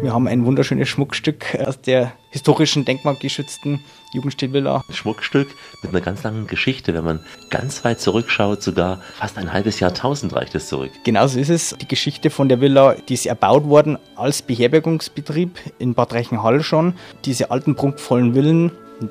[0.00, 3.80] Wir haben ein wunderschönes Schmuckstück aus der historischen denkmalgeschützten
[4.12, 4.84] Jugendstilvilla.
[4.90, 5.48] Schmuckstück
[5.82, 6.94] mit einer ganz langen Geschichte.
[6.94, 10.92] Wenn man ganz weit zurückschaut, sogar fast ein halbes Jahrtausend reicht es zurück.
[11.04, 11.74] Genauso ist es.
[11.80, 16.94] Die Geschichte von der Villa, die ist erbaut worden als Beherbergungsbetrieb in Bad Reichenhall schon.
[17.24, 18.70] Diese alten prunkvollen Villen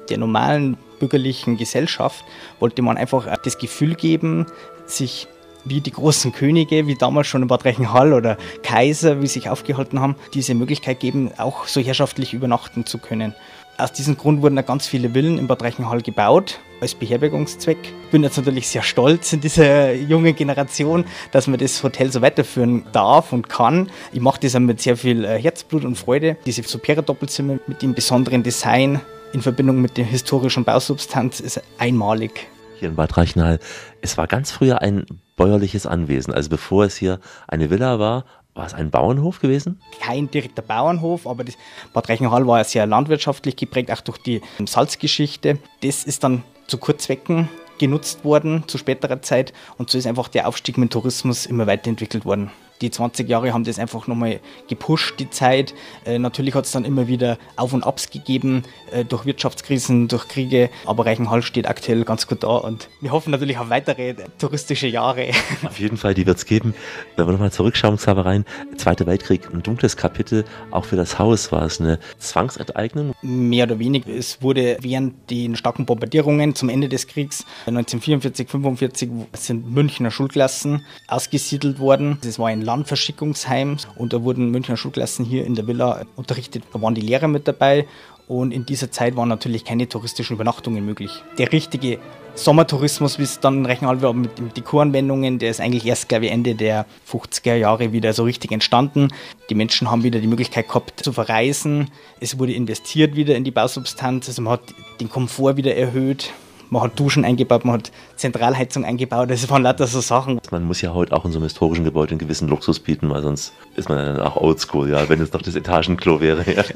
[0.10, 2.24] der normalen bürgerlichen Gesellschaft
[2.60, 4.46] wollte man einfach das Gefühl geben,
[4.86, 5.28] sich
[5.70, 10.00] wie die großen Könige, wie damals schon in Bad Reichenhall oder Kaiser, wie sich aufgehalten
[10.00, 13.34] haben, diese Möglichkeit geben, auch so herrschaftlich übernachten zu können.
[13.80, 17.78] Aus diesem Grund wurden da ganz viele Villen in Bad Reichenhall gebaut, als Beherbergungszweck.
[18.06, 22.24] Ich bin jetzt natürlich sehr stolz in dieser jungen Generation, dass man das Hotel so
[22.24, 23.92] weiterführen darf und kann.
[24.12, 26.38] Ich mache das mit sehr viel äh, Herzblut und Freude.
[26.48, 29.00] Diese Supera-Doppelzimmer mit dem besonderen Design
[29.34, 32.48] in Verbindung mit der historischen Bausubstanz ist einmalig.
[32.80, 33.60] Hier in Bad Reichenhall,
[34.02, 35.06] es war ganz früher ein
[35.38, 36.34] bäuerliches Anwesen.
[36.34, 39.80] Also bevor es hier eine Villa war, war es ein Bauernhof gewesen?
[40.02, 41.56] Kein direkter Bauernhof, aber das
[41.94, 45.60] Bad Reichenhall war ja sehr landwirtschaftlich geprägt, auch durch die Salzgeschichte.
[45.82, 47.48] Das ist dann zu Kurzwecken
[47.78, 52.26] genutzt worden zu späterer Zeit und so ist einfach der Aufstieg mit Tourismus immer weiterentwickelt
[52.26, 55.74] worden die 20 Jahre haben das einfach nochmal gepusht, die Zeit.
[56.06, 60.28] Äh, natürlich hat es dann immer wieder Auf und Abs gegeben, äh, durch Wirtschaftskrisen, durch
[60.28, 60.70] Kriege.
[60.86, 65.30] Aber Reichenhall steht aktuell ganz gut da und wir hoffen natürlich auf weitere touristische Jahre.
[65.64, 66.74] Auf jeden Fall, die wird es geben.
[67.16, 68.44] Wenn wir nochmal zurückschauen, Xaver
[68.78, 70.46] Zweiter Weltkrieg, ein dunkles Kapitel.
[70.72, 73.14] Auch für das Haus war es eine Zwangsenteignung?
[73.22, 74.10] Mehr oder weniger.
[74.10, 80.86] Es wurde während den starken Bombardierungen zum Ende des Kriegs 1944, 45 sind Münchner Schulklassen
[81.08, 82.18] ausgesiedelt worden.
[82.24, 86.64] Das war ein Landverschickungsheim und da wurden Münchner Schulklassen hier in der Villa unterrichtet.
[86.72, 87.88] Da waren die Lehrer mit dabei
[88.28, 91.12] und in dieser Zeit waren natürlich keine touristischen Übernachtungen möglich.
[91.38, 91.98] Der richtige
[92.36, 96.26] Sommertourismus, wie es dann rechnen wir mit, mit den Kuranwendungen, der ist eigentlich erst, glaube
[96.26, 99.08] ich, Ende der 50er Jahre wieder so richtig entstanden.
[99.50, 101.90] Die Menschen haben wieder die Möglichkeit gehabt zu verreisen.
[102.20, 104.62] Es wurde investiert wieder in die Bausubstanz, also man hat
[105.00, 106.34] den Komfort wieder erhöht
[106.70, 110.40] man hat Duschen eingebaut, man hat Zentralheizung eingebaut, das waren lauter so Sachen.
[110.52, 113.22] Man muss ja heute auch in so einem historischen Gebäude einen gewissen Luxus bieten, weil
[113.22, 116.44] sonst ist man dann auch oldschool, ja, wenn es doch das Etagenklo wäre.
[116.52, 116.64] Ja.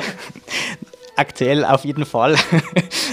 [1.15, 2.35] Aktuell auf jeden Fall.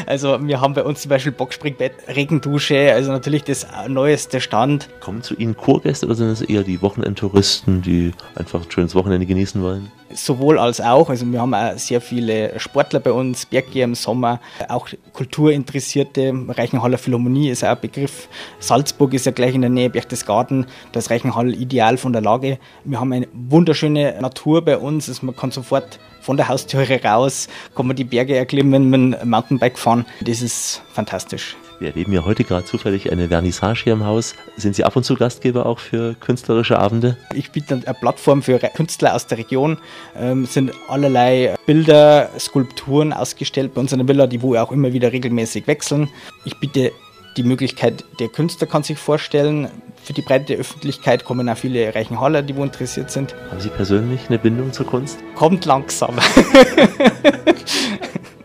[0.06, 4.88] Also wir haben bei uns zum Beispiel Boxspringbett, Regendusche, also natürlich das neueste Stand.
[5.00, 9.26] Kommen zu Ihnen Kurgäste oder sind es eher die Wochenendtouristen, die einfach ein schönes Wochenende
[9.26, 9.90] genießen wollen?
[10.24, 11.09] Sowohl als auch.
[11.11, 16.33] Also wir haben auch sehr viele Sportler bei uns, Berggeher im Sommer, auch Kulturinteressierte.
[16.48, 18.28] Reichenhaller Philharmonie ist auch ein Begriff.
[18.59, 20.66] Salzburg ist ja gleich in der Nähe, Berchtesgaden.
[20.92, 22.59] Da ist Reichenhall ideal von der Lage.
[22.85, 25.09] Wir haben eine wunderschöne Natur bei uns.
[25.09, 29.31] Also man kann sofort von der Haustüre raus, kann man die Berge erklimmen, mit dem
[29.31, 30.04] Mountainbike fahren.
[30.20, 31.57] Das ist fantastisch.
[31.80, 34.34] Wir erleben ja heute gerade zufällig eine Vernissage hier im Haus.
[34.56, 37.16] Sind Sie ab und zu Gastgeber auch für künstlerische Abende?
[37.34, 39.78] Ich biete eine Plattform für Künstler aus der Region.
[40.16, 44.92] Ähm, sind allerlei Bilder, Skulpturen ausgestellt bei uns in der Villa, die wo auch immer
[44.92, 46.10] wieder regelmäßig wechseln.
[46.44, 46.90] Ich biete
[47.36, 49.68] die Möglichkeit, der Künstler kann sich vorstellen.
[50.02, 53.36] Für die breite Öffentlichkeit kommen auch viele Reichenhaller, die wo interessiert sind.
[53.50, 55.20] Haben Sie persönlich eine Bindung zur Kunst?
[55.36, 56.16] Kommt langsam.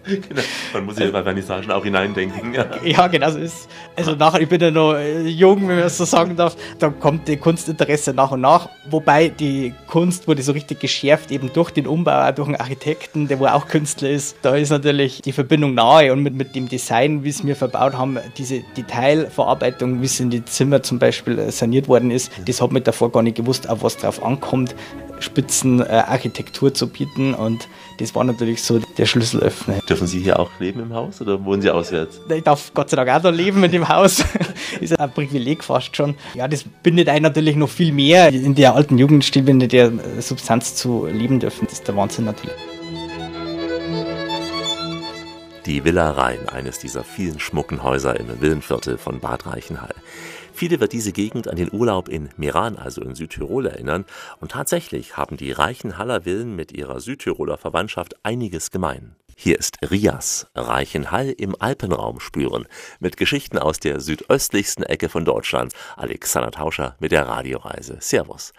[0.05, 0.41] genau.
[0.73, 2.53] Man muss sich bei Vernissagen auch hineindenken.
[2.53, 5.83] Ja, ja genau so ist Also nachher, ich bin ja noch äh, jung, wenn man
[5.83, 8.69] das so sagen darf, da kommt die Kunstinteresse nach und nach.
[8.89, 13.39] Wobei die Kunst wurde so richtig geschärft, eben durch den Umbau, durch einen Architekten, der
[13.39, 14.35] wo auch Künstler ist.
[14.41, 17.93] Da ist natürlich die Verbindung nahe und mit, mit dem Design, wie es wir verbaut
[17.93, 22.61] haben, diese Detailverarbeitung, wie es in die Zimmer zum Beispiel äh, saniert worden ist, das
[22.61, 24.75] hat man davor gar nicht gewusst, auf was drauf ankommt.
[25.19, 27.67] Spitzenarchitektur äh, zu bieten und
[27.99, 29.79] das war natürlich so der Schlüsselöffner.
[29.87, 32.19] Dürfen Sie hier auch leben im Haus oder wohnen Sie auswärts?
[32.29, 34.23] Ich darf Gott sei Dank auch da leben in dem Haus.
[34.79, 36.15] ist ein Privileg fast schon.
[36.33, 40.75] Ja, das bindet einen natürlich noch viel mehr in der alten Jugendstil, in der Substanz
[40.75, 41.65] zu leben dürfen.
[41.65, 42.55] Das ist der Wahnsinn natürlich.
[45.65, 49.95] Die Villa Rhein, eines dieser vielen schmucken Häuser im Villenviertel von Bad Reichenhall.
[50.53, 54.05] Viele wird diese Gegend an den Urlaub in Meran, also in Südtirol, erinnern.
[54.39, 59.15] Und tatsächlich haben die reichen Haller Villen mit ihrer Südtiroler Verwandtschaft einiges gemein.
[59.35, 62.67] Hier ist Rias, Reichenhall im Alpenraum spüren,
[62.99, 65.73] mit Geschichten aus der südöstlichsten Ecke von Deutschland.
[65.97, 67.97] Alexander Tauscher mit der Radioreise.
[67.99, 68.53] Servus.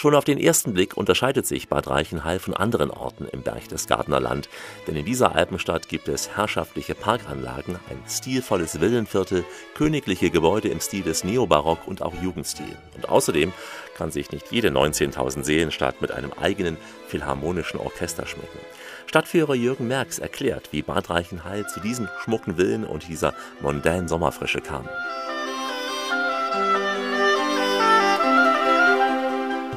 [0.00, 4.48] Schon auf den ersten Blick unterscheidet sich Bad Reichenhall von anderen Orten im Berchtesgadener Land,
[4.86, 11.02] denn in dieser Alpenstadt gibt es herrschaftliche Parkanlagen, ein stilvolles Villenviertel, königliche Gebäude im Stil
[11.02, 12.76] des Neobarock und auch Jugendstil.
[12.94, 13.52] Und außerdem
[13.96, 16.76] kann sich nicht jede 19.000 Seelenstadt mit einem eigenen
[17.08, 18.60] philharmonischen Orchester schmücken.
[19.08, 24.60] Stadtführer Jürgen Merks erklärt, wie Bad Reichenhall zu diesen schmucken Villen und dieser mondänen Sommerfrische
[24.60, 24.88] kam.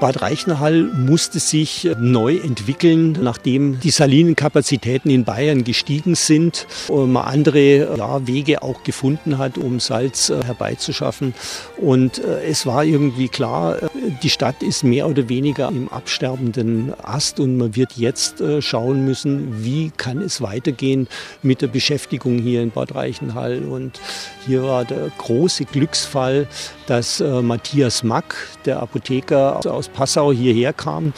[0.02, 7.26] Bad Reichenhall musste sich neu entwickeln, nachdem die Salinenkapazitäten in Bayern gestiegen sind und man
[7.26, 11.36] andere ja, Wege auch gefunden hat, um Salz äh, herbeizuschaffen.
[11.78, 13.90] Und äh, es war irgendwie klar, äh,
[14.24, 19.64] die Stadt ist mehr oder weniger im absterbenden Ast und man wird jetzt schauen müssen,
[19.64, 21.08] wie kann es weitergehen
[21.44, 23.60] mit der Beschäftigung hier in Bad Reichenhall.
[23.66, 24.00] Und
[24.48, 26.48] hier war der große Glücksfall,
[26.88, 28.36] dass Matthias Mack,
[28.66, 31.14] der Apotheker aus Passau, hierher kam.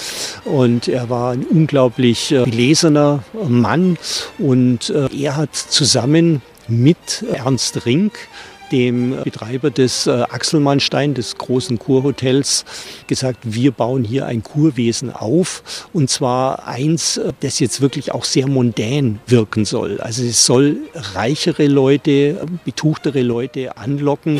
[0.45, 3.97] Und er war ein unglaublich äh, belesener Mann
[4.37, 8.13] und er hat zusammen mit Ernst Rink
[8.73, 12.65] dem Betreiber des äh, Axelmannstein, des großen Kurhotels,
[13.07, 15.87] gesagt, wir bauen hier ein Kurwesen auf.
[15.93, 20.01] Und zwar eins, äh, das jetzt wirklich auch sehr mondän wirken soll.
[20.01, 24.39] Also es soll reichere Leute, betuchtere Leute anlocken.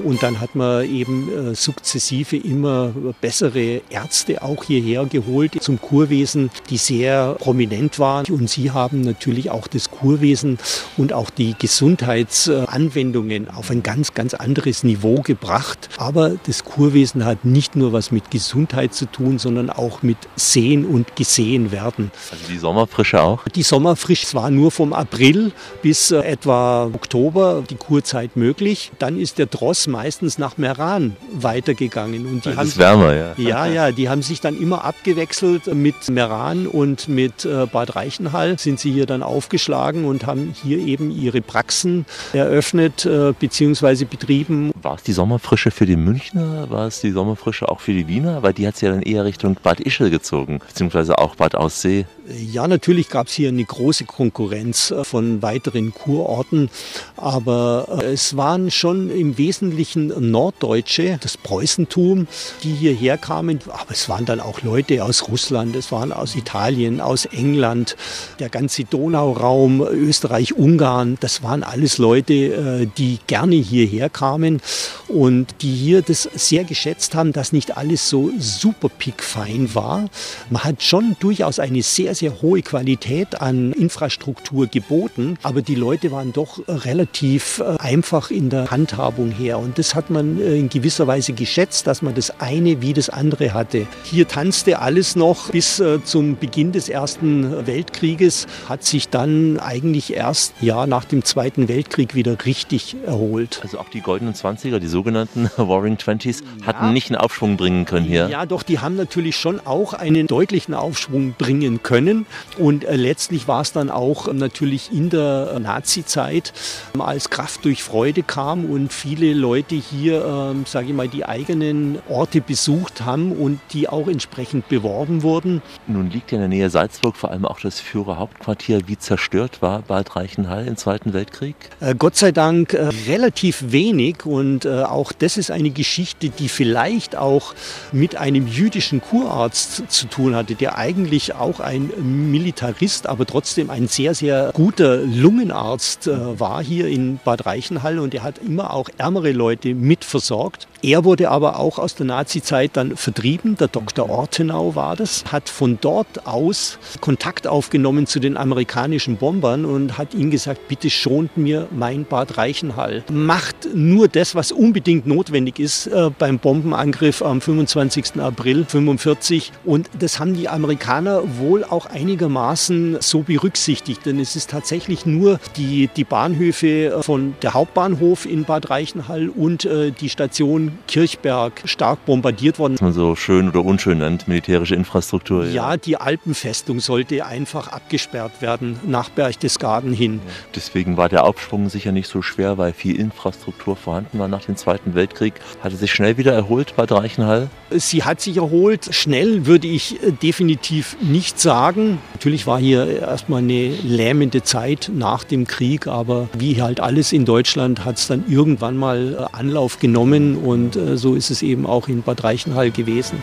[0.00, 6.50] Und dann hat man eben äh, sukzessive immer bessere Ärzte auch hierher geholt zum Kurwesen,
[6.70, 8.26] die sehr prominent waren.
[8.26, 10.58] Und sie haben natürlich auch das Kurwesen
[10.96, 15.88] und auch die Gesundheitsanwendungen auf ein ganz, ganz anderes Niveau gebracht.
[15.98, 20.84] Aber das Kurwesen hat nicht nur was mit Gesundheit zu tun, sondern auch mit Sehen
[20.84, 22.10] und Gesehen werden.
[22.30, 23.44] Also die Sommerfrische auch?
[23.48, 28.92] Die Sommerfrische war nur vom April bis äh, etwa Oktober die Kurzeit möglich.
[28.98, 32.26] Dann ist der Dross meistens nach Meran weitergegangen.
[32.26, 33.34] Und die das haben ist wärmer, ja.
[33.36, 38.58] Ja, ja, die haben sich dann immer abgewechselt mit Meran und mit äh, Bad Reichenhall
[38.58, 44.04] sind sie hier dann aufgeschlagen und haben hier eben ihre Praxen eröffnet äh, bzw.
[44.04, 44.70] betrieben.
[44.80, 46.70] War es die Sommerfrische für die Münchner?
[46.70, 48.42] War es die Sommerfrische auch für die Wiener?
[48.42, 52.06] Weil die hat es ja dann eher Richtung Bad Ischl gezogen, beziehungsweise auch Bad Aussee.
[52.38, 56.70] Ja, natürlich gab es hier eine große Konkurrenz äh, von weiteren Kurorten,
[57.16, 62.26] aber es waren schon im Wesentlichen wesentlichen Norddeutsche, das Preußentum,
[62.62, 63.60] die hierher kamen.
[63.68, 67.96] Aber es waren dann auch Leute aus Russland, es waren aus Italien, aus England,
[68.38, 71.16] der ganze Donauraum, Österreich, Ungarn.
[71.20, 74.60] Das waren alles Leute, äh, die gerne hierher kamen
[75.08, 80.10] und die hier das sehr geschätzt haben, dass nicht alles so super pickfein war.
[80.50, 86.12] Man hat schon durchaus eine sehr, sehr hohe Qualität an Infrastruktur geboten, aber die Leute
[86.12, 89.58] waren doch relativ äh, einfach in der Handhabung her.
[89.58, 93.08] Und das hat man äh, in gewisser Weise geschätzt, dass man das eine wie das
[93.08, 93.86] andere hatte.
[94.04, 100.14] Hier tanzte alles noch bis äh, zum Beginn des Ersten Weltkrieges, hat sich dann eigentlich
[100.14, 103.60] erst ja, nach dem Zweiten Weltkrieg wieder richtig erholt.
[103.62, 106.66] Also auch die goldenen Zwanziger, die sogenannten Warring Twenties, ja.
[106.66, 108.28] hatten nicht einen Aufschwung bringen können hier.
[108.28, 112.26] Ja, doch, die haben natürlich schon auch einen deutlichen Aufschwung bringen können.
[112.58, 116.52] Und äh, letztlich war es dann auch natürlich in der Nazi-Zeit,
[116.98, 121.26] als Kraft durch Freude kam und viele Leute Leute hier, ähm, sage ich mal, die
[121.26, 125.60] eigenen Orte besucht haben und die auch entsprechend beworben wurden.
[125.86, 128.80] Nun liegt in der Nähe Salzburg vor allem auch das Führerhauptquartier.
[128.86, 131.56] Wie zerstört war Bad Reichenhall im Zweiten Weltkrieg?
[131.80, 136.48] Äh, Gott sei Dank äh, relativ wenig und äh, auch das ist eine Geschichte, die
[136.48, 137.54] vielleicht auch
[137.92, 141.90] mit einem jüdischen Kurarzt zu tun hatte, der eigentlich auch ein
[142.30, 148.14] Militarist, aber trotzdem ein sehr, sehr guter Lungenarzt äh, war hier in Bad Reichenhall und
[148.14, 150.68] er hat immer auch ärmere Leute Leute mitversorgt.
[150.82, 153.56] Er wurde aber auch aus der Nazizeit dann vertrieben.
[153.56, 154.08] Der Dr.
[154.08, 160.14] Ortenau war das, hat von dort aus Kontakt aufgenommen zu den amerikanischen Bombern und hat
[160.14, 163.02] ihnen gesagt, bitte schont mir mein Bad Reichenhall.
[163.10, 168.20] Macht nur das, was unbedingt notwendig ist äh, beim Bombenangriff am 25.
[168.20, 169.52] April 1945.
[169.64, 175.40] Und das haben die Amerikaner wohl auch einigermaßen so berücksichtigt, denn es ist tatsächlich nur
[175.56, 182.04] die, die Bahnhöfe von der Hauptbahnhof in Bad Reichenhall und äh, die Station Kirchberg stark
[182.06, 182.74] bombardiert worden.
[182.74, 185.46] Was man so schön oder unschön nennt, militärische Infrastruktur.
[185.46, 190.20] Ja, ja die Alpenfestung sollte einfach abgesperrt werden nach Berchtesgaden hin.
[190.54, 194.56] Deswegen war der Aufschwung sicher nicht so schwer, weil viel Infrastruktur vorhanden war nach dem
[194.56, 195.34] Zweiten Weltkrieg.
[195.62, 197.48] Hatte sich schnell wieder erholt bei Reichenhall?
[197.70, 198.94] Sie hat sich erholt.
[198.94, 201.98] Schnell würde ich äh, definitiv nicht sagen.
[202.14, 207.24] Natürlich war hier erstmal eine lähmende Zeit nach dem Krieg, aber wie halt alles in
[207.24, 211.88] Deutschland hat es dann irgendwann mal Anlauf genommen und äh, so ist es eben auch
[211.88, 213.22] in Bad Reichenhall gewesen.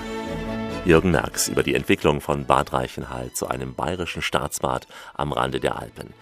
[0.86, 5.78] Jürgen Merks über die Entwicklung von Bad Reichenhall zu einem bayerischen Staatsbad am Rande der
[5.78, 6.14] Alpen.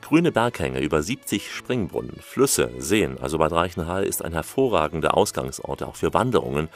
[0.00, 5.96] Grüne Berghänge, über 70 Springbrunnen, Flüsse, Seen, also Bad Reichenhall ist ein hervorragender Ausgangsort auch
[5.96, 6.68] für Wanderungen.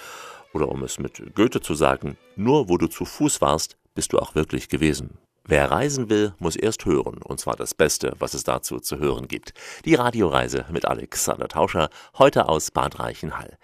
[0.52, 4.18] Oder um es mit Goethe zu sagen, nur wo du zu Fuß warst, bist du
[4.18, 5.18] auch wirklich gewesen.
[5.44, 9.26] Wer reisen will, muss erst hören, und zwar das Beste, was es dazu zu hören
[9.26, 9.54] gibt.
[9.84, 13.58] Die Radioreise mit Alexander Tauscher, heute aus Bad Reichenhall.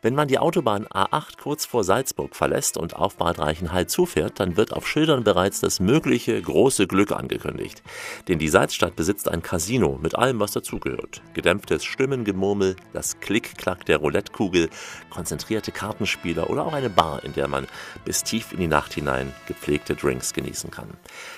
[0.00, 4.56] Wenn man die Autobahn A8 kurz vor Salzburg verlässt und auf Bad Reichenhall zufährt, dann
[4.56, 7.82] wird auf Schildern bereits das mögliche große Glück angekündigt.
[8.28, 11.20] Denn die Salzstadt besitzt ein Casino mit allem, was dazugehört.
[11.34, 14.70] Gedämpftes Stimmengemurmel, das Klick-Klack der Roulettekugel,
[15.10, 17.66] konzentrierte Kartenspieler oder auch eine Bar, in der man
[18.04, 20.88] bis tief in die Nacht hinein gepflegte Drinks genießen kann.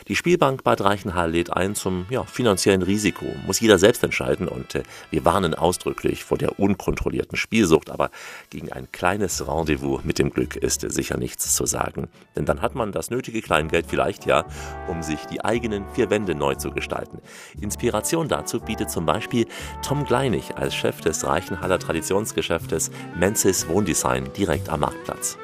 [0.09, 3.25] Die Spielbank Bad Reichenhall lädt ein zum ja, finanziellen Risiko.
[3.46, 8.11] Muss jeder selbst entscheiden und äh, wir warnen ausdrücklich vor der unkontrollierten Spielsucht, aber
[8.51, 12.09] gegen ein kleines Rendezvous mit dem Glück ist sicher nichts zu sagen.
[12.37, 14.44] Denn dann hat man das nötige Kleingeld vielleicht ja,
[14.88, 17.21] um sich die eigenen vier Wände neu zu gestalten.
[17.61, 19.46] Inspiration dazu bietet zum Beispiel
[19.83, 25.38] Tom Gleinig als Chef des Reichenhaller Traditionsgeschäftes Menzies Wohndesign direkt am Marktplatz.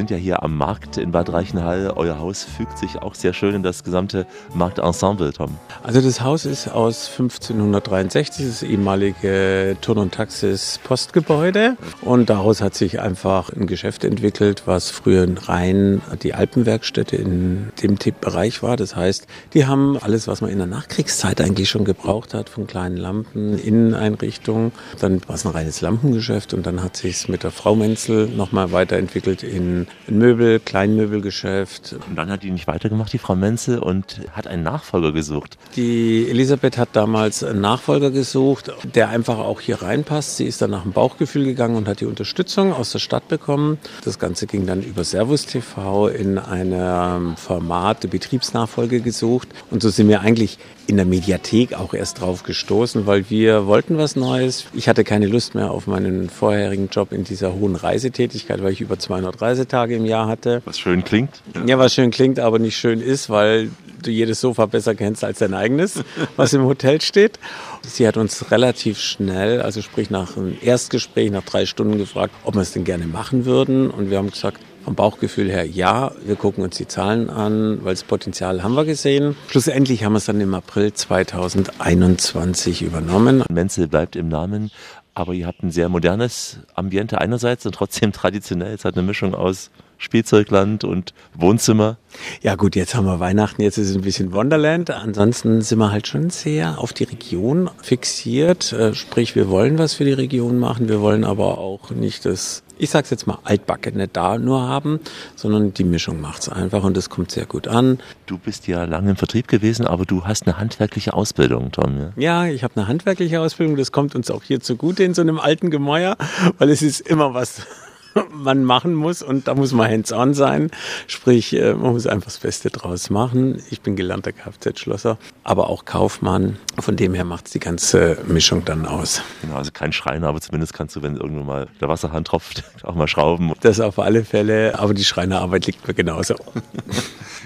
[0.00, 1.92] Sind ja hier am Markt in Bad Reichenhall.
[1.94, 5.58] Euer Haus fügt sich auch sehr schön in das gesamte Marktensemble, Tom.
[5.82, 11.76] Also das Haus ist aus 1563, das ehemalige Turn- und Taxis-Postgebäude.
[12.00, 17.98] Und daraus hat sich einfach ein Geschäft entwickelt, was früher rein die Alpenwerkstätte in dem
[18.22, 18.78] Bereich war.
[18.78, 22.66] Das heißt, die haben alles, was man in der Nachkriegszeit eigentlich schon gebraucht hat, von
[22.66, 24.72] kleinen Lampen, Inneneinrichtungen.
[24.98, 28.28] Dann war es ein reines Lampengeschäft und dann hat sich es mit der Frau Menzel
[28.28, 31.96] nochmal weiterentwickelt in ein Möbel, Kleinmöbelgeschäft.
[32.08, 35.58] Und dann hat die nicht weitergemacht, die Frau Menzel, und hat einen Nachfolger gesucht.
[35.76, 40.36] Die Elisabeth hat damals einen Nachfolger gesucht, der einfach auch hier reinpasst.
[40.36, 43.78] Sie ist dann nach dem Bauchgefühl gegangen und hat die Unterstützung aus der Stadt bekommen.
[44.04, 49.48] Das Ganze ging dann über Servus TV in einem Format der Betriebsnachfolge gesucht.
[49.70, 50.58] Und so sind wir eigentlich
[50.90, 54.64] in der Mediathek auch erst drauf gestoßen, weil wir wollten was Neues.
[54.74, 58.80] Ich hatte keine Lust mehr auf meinen vorherigen Job in dieser hohen Reisetätigkeit, weil ich
[58.80, 60.62] über 200 Reisetage im Jahr hatte.
[60.64, 61.42] Was schön klingt.
[61.64, 63.70] Ja, was schön klingt, aber nicht schön ist, weil
[64.02, 66.02] du jedes Sofa besser kennst als dein eigenes,
[66.36, 67.38] was im Hotel steht.
[67.86, 72.54] Sie hat uns relativ schnell, also sprich nach einem Erstgespräch, nach drei Stunden gefragt, ob
[72.56, 73.90] wir es denn gerne machen würden.
[73.90, 74.60] Und wir haben gesagt,
[74.90, 78.84] vom Bauchgefühl her ja, wir gucken uns die Zahlen an, weil das Potenzial haben wir
[78.84, 79.36] gesehen.
[79.46, 83.44] Schlussendlich haben wir es dann im April 2021 übernommen.
[83.48, 84.72] Menzel bleibt im Namen,
[85.14, 88.74] aber ihr habt ein sehr modernes Ambiente einerseits und trotzdem traditionell.
[88.74, 89.70] Es hat eine Mischung aus
[90.00, 91.98] Spielzeugland und Wohnzimmer.
[92.42, 94.90] Ja gut, jetzt haben wir Weihnachten, jetzt ist es ein bisschen Wonderland.
[94.90, 98.72] Ansonsten sind wir halt schon sehr auf die Region fixiert.
[98.72, 102.62] Äh, sprich, wir wollen was für die Region machen, wir wollen aber auch nicht das,
[102.78, 105.00] ich sag's jetzt mal, altbackene da nur haben,
[105.36, 107.98] sondern die Mischung macht's einfach und das kommt sehr gut an.
[108.24, 112.12] Du bist ja lange im Vertrieb gewesen, aber du hast eine handwerkliche Ausbildung, Tom.
[112.16, 115.20] Ja, ja ich habe eine handwerkliche Ausbildung, das kommt uns auch hier zugute in so
[115.20, 116.16] einem alten Gemäuer,
[116.58, 117.66] weil es ist immer was
[118.32, 120.70] man machen muss und da muss man hands-on sein.
[121.06, 123.62] Sprich, äh, man muss einfach das Beste draus machen.
[123.70, 126.56] Ich bin gelernter Kfz-Schlosser, aber auch Kaufmann.
[126.78, 129.22] Von dem her macht es die ganze Mischung dann aus.
[129.42, 132.94] Genau, also kein Schreiner, aber zumindest kannst du, wenn irgendwann mal der Wasserhahn tropft, auch
[132.94, 133.52] mal schrauben.
[133.60, 136.34] Das auf alle Fälle, aber die Schreinerarbeit liegt mir genauso.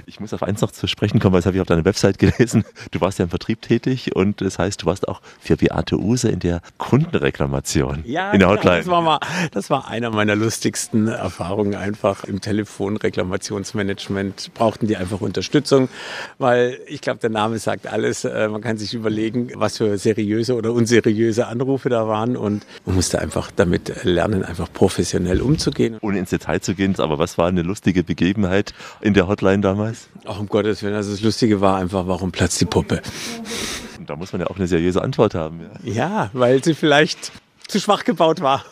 [0.07, 2.19] Ich muss auf eins noch zu sprechen kommen, weil das habe ich auf deiner Website
[2.19, 2.65] gelesen.
[2.91, 6.29] Du warst ja im Vertrieb tätig und das heißt, du warst auch für Beate Use
[6.29, 8.79] in der Kundenreklamation ja, in der genau, Hotline.
[8.79, 9.21] das, war mal,
[9.53, 14.53] das war einer meiner lustigsten Erfahrungen einfach im Telefonreklamationsmanagement.
[14.55, 15.89] Brauchten die einfach Unterstützung,
[16.39, 18.25] weil ich glaube, der Name sagt alles.
[18.25, 22.97] Äh, man kann sich überlegen, was für seriöse oder unseriöse Anrufe da waren und man
[22.97, 25.99] musste einfach damit lernen, einfach professionell umzugehen.
[26.01, 29.75] Ohne ins Detail zu gehen, aber was war eine lustige Begebenheit in der Hotline damals?
[29.75, 30.09] damals?
[30.25, 30.95] Ach, um Gottes Willen.
[30.95, 33.03] Also das Lustige war einfach, warum platzt die Puppe?
[34.07, 35.61] Da muss man ja auch eine seriöse Antwort haben.
[35.83, 37.33] Ja, ja weil sie vielleicht
[37.67, 38.65] zu schwach gebaut war.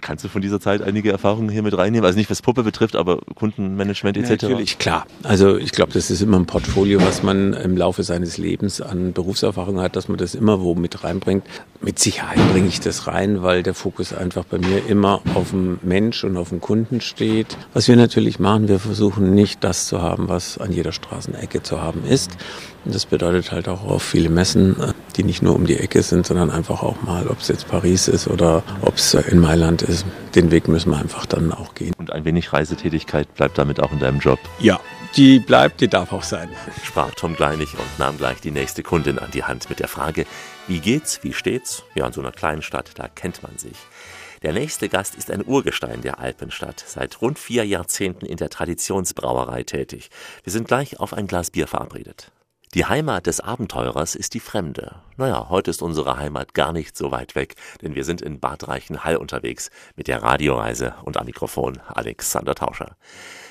[0.00, 2.04] Kannst du von dieser Zeit einige Erfahrungen hier mit reinnehmen?
[2.04, 4.42] Also nicht was Puppe betrifft, aber Kundenmanagement etc.
[4.42, 5.06] Natürlich, klar.
[5.22, 9.12] Also ich glaube, das ist immer ein Portfolio, was man im Laufe seines Lebens an
[9.12, 11.44] Berufserfahrung hat, dass man das immer wo mit reinbringt.
[11.80, 15.78] Mit Sicherheit bringe ich das rein, weil der Fokus einfach bei mir immer auf dem
[15.82, 17.56] Mensch und auf dem Kunden steht.
[17.74, 21.80] Was wir natürlich machen, wir versuchen nicht das zu haben, was an jeder Straßenecke zu
[21.80, 22.30] haben ist.
[22.84, 24.76] Und das bedeutet halt auch auf viele Messen,
[25.16, 28.08] die nicht nur um die Ecke sind, sondern einfach auch mal, ob es jetzt Paris
[28.08, 30.04] ist oder ob es in Mailand ist.
[30.34, 31.94] Den Weg müssen wir einfach dann auch gehen.
[31.98, 34.38] Und ein wenig Reisetätigkeit bleibt damit auch in deinem Job?
[34.58, 34.80] Ja,
[35.16, 36.50] die bleibt, die darf auch sein.
[36.84, 40.26] Sprach Tom Gleinig und nahm gleich die nächste Kundin an die Hand mit der Frage,
[40.68, 41.84] wie geht's, wie steht's?
[41.94, 43.76] Ja, in so einer kleinen Stadt, da kennt man sich.
[44.42, 49.62] Der nächste Gast ist ein Urgestein der Alpenstadt, seit rund vier Jahrzehnten in der Traditionsbrauerei
[49.62, 50.10] tätig.
[50.44, 52.30] Wir sind gleich auf ein Glas Bier verabredet.
[52.76, 54.96] Die Heimat des Abenteurers ist die Fremde.
[55.16, 58.68] Naja, heute ist unsere Heimat gar nicht so weit weg, denn wir sind in Bad
[58.68, 62.98] Reichenhall unterwegs mit der Radioreise und am Mikrofon Alexander Tauscher.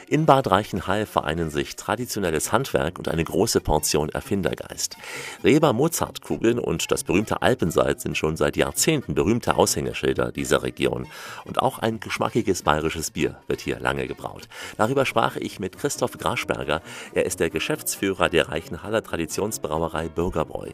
[0.07, 4.97] In Bad Reichenhall vereinen sich traditionelles Handwerk und eine große Portion Erfindergeist.
[5.43, 11.07] Reber-Mozart-Kugeln und das berühmte Alpensalz sind schon seit Jahrzehnten berühmte Aushängeschilder dieser Region.
[11.45, 14.47] Und auch ein geschmackiges bayerisches Bier wird hier lange gebraut.
[14.77, 16.83] Darüber sprach ich mit Christoph Graschberger.
[17.15, 20.69] Er ist der Geschäftsführer der Reichenhaller Traditionsbrauerei Bürgerbräu.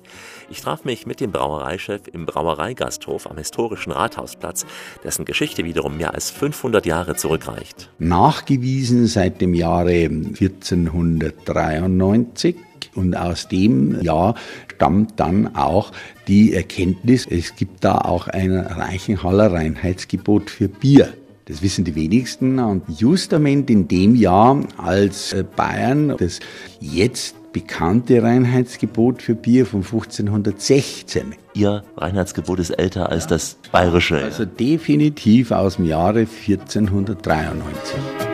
[0.50, 4.66] Ich traf mich mit dem Brauereichef im Brauereigasthof am historischen Rathausplatz,
[5.06, 7.90] dessen Geschichte wiederum mehr als 500 Jahre zurückreicht.
[7.98, 12.56] Nachgewiesen seit dem Jahre 1493
[12.96, 14.34] und aus dem Jahr
[14.74, 15.92] stammt dann auch
[16.28, 21.14] die Erkenntnis, es gibt da auch ein Reichenhaller Reinheitsgebot für Bier.
[21.46, 22.58] Das wissen die wenigsten.
[22.58, 26.40] Und justament in dem Jahr, als Bayern das
[26.80, 31.36] jetzt bekannte Reinheitsgebot für Bier von 1516.
[31.54, 34.18] Ihr Reinheitsgebot ist älter als das bayerische.
[34.18, 38.31] Also definitiv aus dem Jahre 1493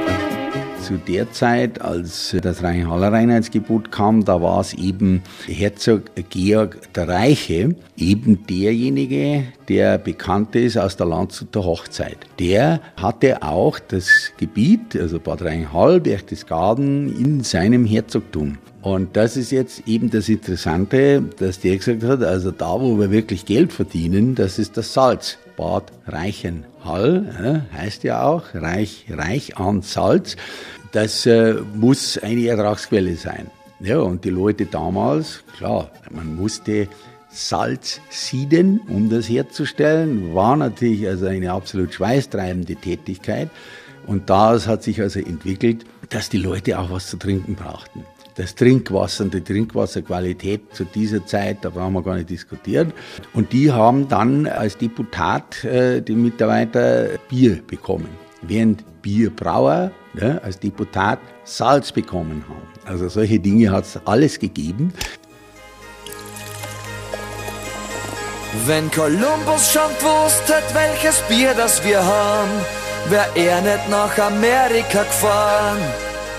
[0.88, 7.09] zu der Zeit, als das Rheinhaller Reinheitsgebot kam, da war es eben Herzog Georg der
[7.09, 12.19] Reiche, eben derjenige, der bekannt ist aus der Landshuter Hochzeit.
[12.39, 18.57] Der hatte auch das Gebiet, also Bad Rheinhall, Berchtesgaden, in seinem Herzogtum.
[18.81, 23.11] Und das ist jetzt eben das Interessante, dass der gesagt hat, also da, wo wir
[23.11, 25.38] wirklich Geld verdienen, das ist das Salz.
[25.57, 30.38] Bad Reichenhall heißt ja auch reich, reich an Salz.
[30.91, 33.49] Das äh, muss eine Ertragsquelle sein.
[33.79, 36.88] Ja, und die Leute damals, klar, man musste
[37.29, 43.49] Salz sieden, um das herzustellen, war natürlich also eine absolut schweißtreibende Tätigkeit.
[44.07, 48.03] Und daraus hat sich also entwickelt, dass die Leute auch was zu trinken brauchten.
[48.35, 52.93] Das Trinkwasser und die Trinkwasserqualität zu dieser Zeit, da brauchen wir gar nicht diskutieren.
[53.33, 58.09] Und die haben dann als Deputat äh, die Mitarbeiter Bier bekommen.
[58.43, 62.68] Während Bierbrauer ja, als Deputat Salz bekommen haben.
[62.84, 64.93] Also solche Dinge hat es alles gegeben.
[68.66, 72.51] Wenn Kolumbus schon gewusst hat, welches Bier das wir haben,
[73.08, 75.80] wär er nicht nach Amerika gefahren.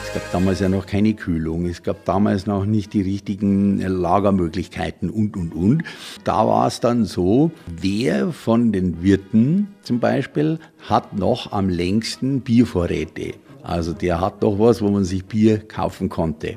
[0.09, 5.11] Es gab damals ja noch keine Kühlung, es gab damals noch nicht die richtigen Lagermöglichkeiten
[5.11, 5.83] und, und, und.
[6.25, 12.41] Da war es dann so, wer von den Wirten zum Beispiel hat noch am längsten
[12.41, 13.35] Biervorräte.
[13.63, 16.57] Also der hat doch was, wo man sich Bier kaufen konnte.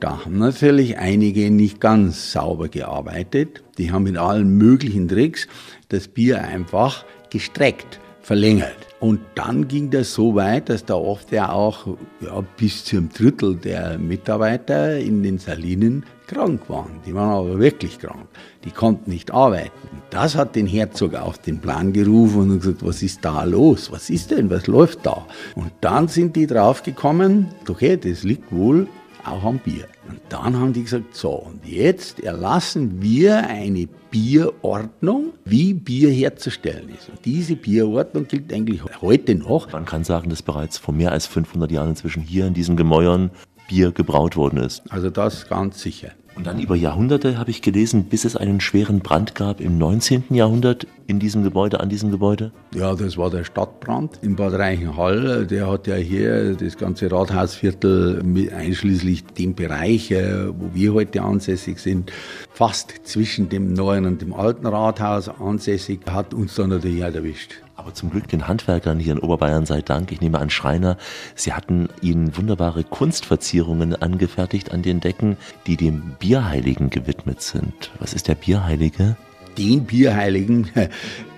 [0.00, 3.62] Da haben natürlich einige nicht ganz sauber gearbeitet.
[3.78, 5.46] Die haben mit allen möglichen Tricks
[5.90, 8.76] das Bier einfach gestreckt, verlängert.
[9.00, 11.86] Und dann ging das so weit, dass da oft ja auch
[12.20, 17.00] ja, bis zum Drittel der Mitarbeiter in den Salinen krank waren.
[17.06, 18.28] Die waren aber wirklich krank.
[18.64, 19.70] Die konnten nicht arbeiten.
[20.10, 23.90] Das hat den Herzog auf den Plan gerufen und gesagt, was ist da los?
[23.90, 24.50] Was ist denn?
[24.50, 25.26] Was läuft da?
[25.56, 28.86] Und dann sind die draufgekommen, okay, das liegt wohl
[29.26, 29.86] auch am Bier.
[30.08, 36.88] Und dann haben die gesagt, so, und jetzt erlassen wir eine Bierordnung, wie Bier herzustellen
[36.90, 37.08] ist.
[37.08, 39.72] Und diese Bierordnung gilt eigentlich heute noch.
[39.72, 43.30] Man kann sagen, dass bereits vor mehr als 500 Jahren inzwischen hier in diesen Gemäuern
[43.68, 44.82] Bier gebraut worden ist.
[44.90, 46.10] Also das ganz sicher.
[46.40, 50.24] Und dann über Jahrhunderte habe ich gelesen, bis es einen schweren Brand gab im 19.
[50.30, 52.50] Jahrhundert in diesem Gebäude, an diesem Gebäude?
[52.74, 55.46] Ja, das war der Stadtbrand in Bad Reichenhall.
[55.46, 58.22] Der hat ja hier das ganze Rathausviertel
[58.56, 62.10] einschließlich dem Bereich, äh, wo wir heute ansässig sind,
[62.54, 67.56] fast zwischen dem neuen und dem alten Rathaus ansässig, hat uns dann natürlich halt erwischt.
[67.80, 70.12] Aber zum Glück den Handwerkern hier in Oberbayern sei Dank.
[70.12, 70.98] Ich nehme an Schreiner,
[71.34, 77.90] sie hatten ihnen wunderbare Kunstverzierungen angefertigt an den Decken, die dem Bierheiligen gewidmet sind.
[77.98, 79.16] Was ist der Bierheilige?
[79.56, 80.68] Den Bierheiligen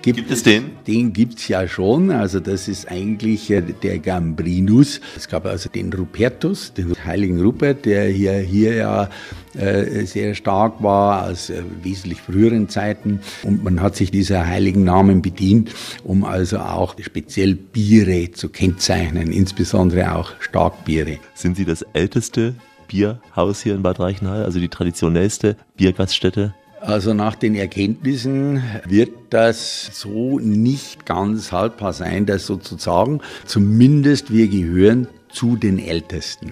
[0.03, 0.71] gibt, gibt es den?
[0.85, 2.11] Den gibt's ja schon.
[2.11, 5.01] Also das ist eigentlich äh, der Gambrinus.
[5.17, 9.09] Es gab also den Rupertus, den heiligen Rupert, der hier, hier ja
[9.55, 13.21] äh, sehr stark war aus äh, wesentlich früheren Zeiten.
[13.43, 15.71] Und man hat sich dieser heiligen Namen bedient,
[16.03, 21.17] um also auch speziell Biere zu kennzeichnen, insbesondere auch Starkbiere.
[21.33, 22.55] Sind Sie das älteste
[22.87, 26.53] Bierhaus hier in Bad Reichenhall, also die traditionellste Biergaststätte?
[26.85, 33.21] Also nach den Erkenntnissen wird das so nicht ganz haltbar sein, das sozusagen.
[33.45, 36.51] Zumindest wir gehören zu den Ältesten.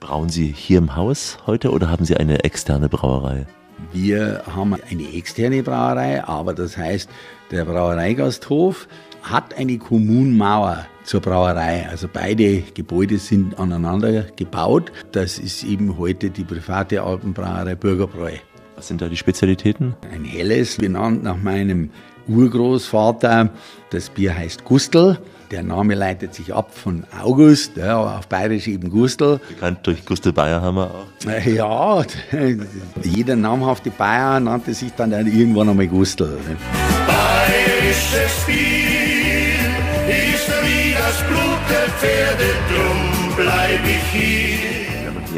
[0.00, 3.46] Brauen Sie hier im Haus heute oder haben Sie eine externe Brauerei?
[3.92, 7.08] Wir haben eine externe Brauerei, aber das heißt,
[7.52, 8.88] der Brauereigasthof
[9.22, 11.86] hat eine Kommunmauer zur Brauerei.
[11.88, 14.90] Also beide Gebäude sind aneinander gebaut.
[15.12, 18.32] Das ist eben heute die private Alpenbrauerei Bürgerbräu.
[18.78, 19.96] Was sind da die Spezialitäten?
[20.14, 21.90] Ein helles, benannt nach meinem
[22.28, 23.50] Urgroßvater.
[23.90, 25.18] Das Bier heißt Gustel.
[25.50, 29.40] Der Name leitet sich ab von August, ja, auf Bayerisch eben Gustel.
[29.48, 31.44] Bekannt durch Gustel Bayerhammer auch.
[31.44, 32.04] Ja,
[33.02, 36.38] jeder namhafte Bayer nannte sich dann irgendwann einmal Gustel.
[37.08, 38.54] Bayerisches Bier
[40.06, 44.27] ist wie das Blut der Pferde, drum bleib ich hier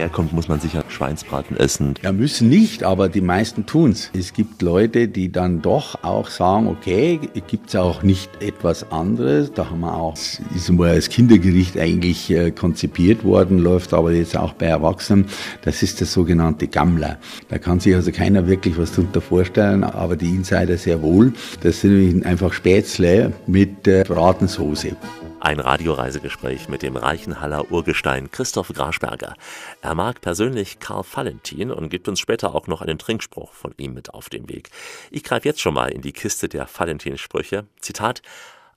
[0.01, 1.95] herkommt, muss man sicher Schweinsbraten essen.
[2.03, 4.11] Ja, müssen nicht, aber die meisten tun's.
[4.17, 9.53] Es gibt Leute, die dann doch auch sagen, okay, gibt's auch nicht etwas anderes.
[9.53, 10.17] Da haben wir auch,
[10.55, 15.27] ist mal als Kindergericht eigentlich äh, konzipiert worden, läuft aber jetzt auch bei Erwachsenen.
[15.63, 17.19] Das ist das sogenannte Gammler.
[17.49, 21.33] Da kann sich also keiner wirklich was darunter vorstellen, aber die Insider sehr wohl.
[21.63, 24.97] Das sind einfach Spätzle mit äh, Bratensoße.
[25.41, 29.35] Ein Radioreisegespräch mit dem Reichenhaller Urgestein Christoph Graschberger.
[29.81, 33.95] Er mag persönlich Karl Valentin und gibt uns später auch noch einen Trinkspruch von ihm
[33.95, 34.69] mit auf den Weg.
[35.11, 37.67] Ich greife jetzt schon mal in die Kiste der Valentin-Sprüche.
[37.81, 38.21] Zitat: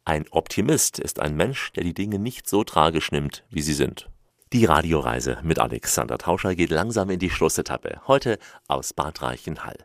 [0.05, 4.09] Ein Optimist ist ein Mensch, der die Dinge nicht so tragisch nimmt, wie sie sind.
[4.53, 7.99] Die Radioreise mit Alexander Tauscher geht langsam in die Schlussetappe.
[8.07, 8.39] Heute
[8.70, 9.80] aus Bad Reichenhall.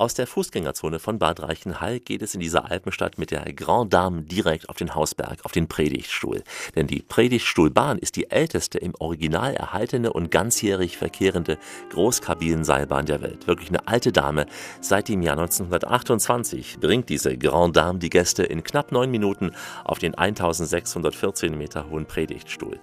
[0.00, 4.22] Aus der Fußgängerzone von Bad Reichenhall geht es in dieser Alpenstadt mit der Grand Dame
[4.22, 6.42] direkt auf den Hausberg, auf den Predigtstuhl.
[6.74, 11.58] Denn die Predigtstuhlbahn ist die älteste im Original erhaltene und ganzjährig verkehrende
[11.90, 13.46] Großkabinenseilbahn der Welt.
[13.46, 14.46] Wirklich eine alte Dame.
[14.80, 19.50] Seit dem Jahr 1928 bringt diese Grand Dame die Gäste in knapp neun Minuten
[19.84, 22.80] auf den 1614 Meter hohen Predigtstuhl.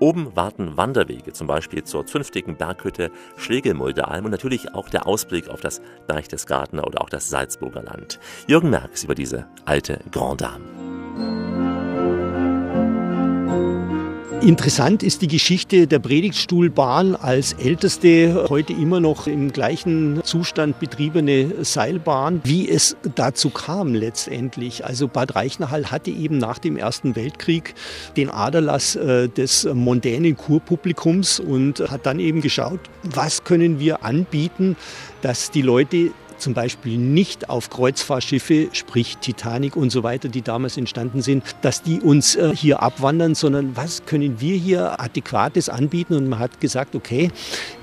[0.00, 5.60] Oben warten Wanderwege, zum Beispiel zur zünftigen Berghütte Schlegelmuldalm und natürlich auch der Ausblick auf
[5.60, 8.18] das Berchtesgadener oder auch das Salzburger Land.
[8.46, 10.89] Jürgen Merks über diese alte Grand Dame.
[14.42, 21.62] Interessant ist die Geschichte der Predigtstuhlbahn als älteste, heute immer noch im gleichen Zustand betriebene
[21.62, 24.86] Seilbahn, wie es dazu kam letztendlich.
[24.86, 27.74] Also Bad Reichenhall hatte eben nach dem Ersten Weltkrieg
[28.16, 34.74] den Aderlass äh, des mondänen Kurpublikums und hat dann eben geschaut, was können wir anbieten,
[35.20, 40.76] dass die Leute zum Beispiel nicht auf Kreuzfahrtschiffe, sprich Titanic und so weiter, die damals
[40.76, 46.14] entstanden sind, dass die uns äh, hier abwandern, sondern was können wir hier Adäquates anbieten?
[46.14, 47.30] Und man hat gesagt, okay,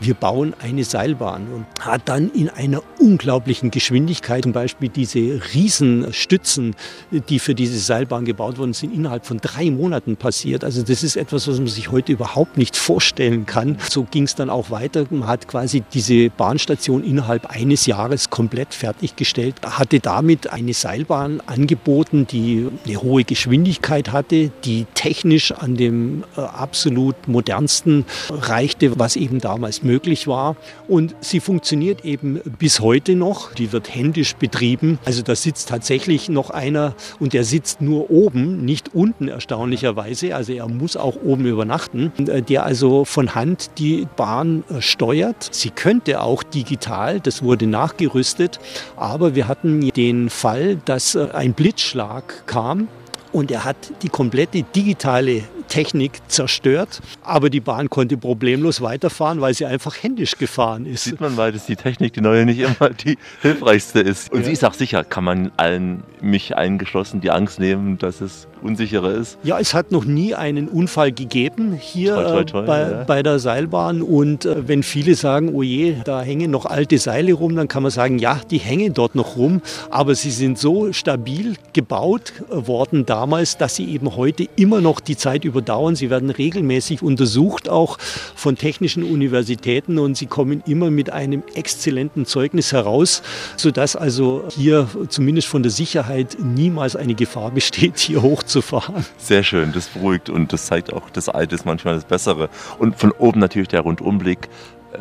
[0.01, 6.75] wir bauen eine Seilbahn und hat dann in einer unglaublichen Geschwindigkeit zum Beispiel diese Riesenstützen,
[7.11, 10.63] die für diese Seilbahn gebaut worden sind, innerhalb von drei Monaten passiert.
[10.63, 13.77] Also das ist etwas, was man sich heute überhaupt nicht vorstellen kann.
[13.89, 15.05] So ging es dann auch weiter.
[15.09, 21.41] Man hat quasi diese Bahnstation innerhalb eines Jahres komplett komplett fertiggestellt, hatte damit eine Seilbahn
[21.47, 29.17] angeboten, die eine hohe Geschwindigkeit hatte, die technisch an dem äh, absolut modernsten reichte, was
[29.17, 30.55] eben damals möglich war.
[30.87, 33.53] Und sie funktioniert eben bis heute noch.
[33.53, 34.97] Die wird händisch betrieben.
[35.03, 40.33] Also da sitzt tatsächlich noch einer und der sitzt nur oben, nicht unten erstaunlicherweise.
[40.33, 45.49] Also er muss auch oben übernachten, äh, der also von Hand die Bahn äh, steuert.
[45.51, 48.59] Sie könnte auch digital, das wurde nachgerüstet, getestet.
[48.95, 52.87] Aber wir hatten den Fall, dass äh, ein Blitzschlag kam
[53.31, 57.01] und er hat die komplette digitale Technik zerstört.
[57.23, 61.03] Aber die Bahn konnte problemlos weiterfahren, weil sie einfach händisch gefahren ist.
[61.05, 64.31] Sieht man, weil das die Technik, die neue, nicht immer die hilfreichste ist.
[64.31, 64.45] Und ja.
[64.45, 69.11] sie ist auch sicher, kann man allen, mich eingeschlossen, die Angst nehmen, dass es unsicherer
[69.11, 69.37] ist?
[69.43, 73.03] Ja, es hat noch nie einen Unfall gegeben hier toi, toi, toi, äh, bei, ja.
[73.03, 74.01] bei, der Seilbahn.
[74.01, 77.83] Und äh, wenn viele sagen, oh je, da hängen noch alte Seile rum, dann kann
[77.83, 79.61] man sagen, ja, die hängen dort noch rum.
[79.89, 85.17] Aber sie sind so stabil gebaut worden damals, dass sie eben heute immer noch die
[85.17, 85.95] Zeit über überdauern.
[85.95, 87.97] Sie werden regelmäßig untersucht, auch
[88.35, 93.23] von technischen Universitäten und sie kommen immer mit einem exzellenten Zeugnis heraus,
[93.55, 99.05] sodass also hier zumindest von der Sicherheit niemals eine Gefahr besteht, hier hochzufahren.
[99.17, 102.49] Sehr schön, das beruhigt und das zeigt auch, das Alte ist manchmal das Bessere.
[102.77, 104.47] Und von oben natürlich der Rundumblick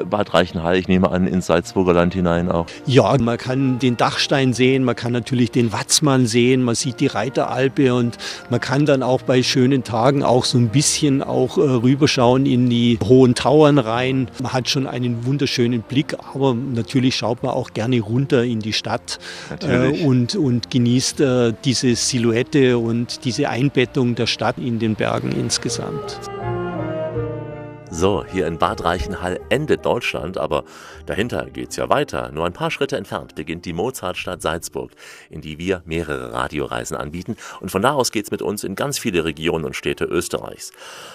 [0.08, 2.66] Bad Reichenhall, ich nehme an, ins Salzburger Land hinein auch.
[2.86, 7.06] Ja, man kann den Dachstein sehen, man kann natürlich den Watzmann sehen, man sieht die
[7.06, 8.18] Reiteralpe und
[8.50, 12.68] man kann dann auch bei schönen Tagen auch so ein bisschen auch äh, rüberschauen in
[12.68, 14.28] die hohen Tauern rein.
[14.42, 18.72] Man hat schon einen wunderschönen Blick, aber natürlich schaut man auch gerne runter in die
[18.72, 19.18] Stadt
[19.60, 25.32] äh, und, und genießt äh, diese Silhouette und diese Einbettung der Stadt in den Bergen
[25.32, 26.18] insgesamt.
[27.90, 30.64] So, hier in Bad Reichenhall endet Deutschland, aber
[31.06, 32.30] dahinter geht's ja weiter.
[32.32, 34.92] Nur ein paar Schritte entfernt beginnt die Mozartstadt Salzburg,
[35.30, 37.36] in die wir mehrere Radioreisen anbieten.
[37.60, 40.72] Und von da aus geht's mit uns in ganz viele Regionen und Städte Österreichs.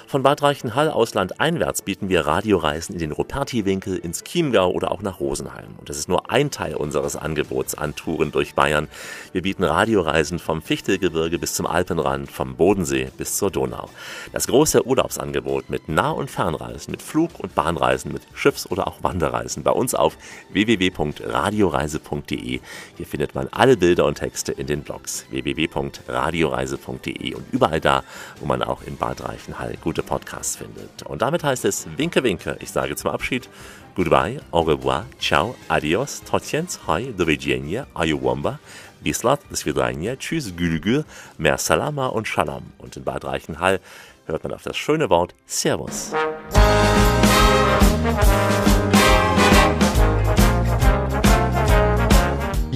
[0.08, 5.02] Von Bad Reichenhall aus landeinwärts bieten wir Radioreisen in den Ruperti-Winkel, ins Chiemgau oder auch
[5.02, 5.76] nach Rosenheim.
[5.78, 8.88] Und das ist nur ein Teil unseres Angebots an Touren durch Bayern.
[9.32, 13.90] Wir bieten Radioreisen vom Fichtelgebirge bis zum Alpenrand, vom Bodensee bis zur Donau.
[14.32, 19.04] Das große Urlaubsangebot mit Nah- und Fernreisen mit Flug- und Bahnreisen, mit Schiffs- oder auch
[19.04, 20.18] Wanderreisen bei uns auf
[20.52, 22.60] www.radioreise.de.
[22.98, 28.04] Hier findet man alle Bilder und Texte in den Blogs www.radioreise.de und überall da,
[28.40, 31.04] wo man auch in Bad Reichenhall gute Podcasts findet.
[31.04, 32.56] Und damit heißt es Winke Winke.
[32.60, 33.50] Ich sage zum Abschied
[33.94, 38.58] Goodbye, au revoir, ciao, adios, tociens, hoi, do widzenia, ayuwamba,
[39.02, 41.04] bislat, das Vidania, tschüss, gülgül,
[41.38, 42.72] mer salama und shalom.
[42.78, 43.82] Und in Bad Reichenhall
[44.28, 46.14] hört man auf das schöne Wort Servus.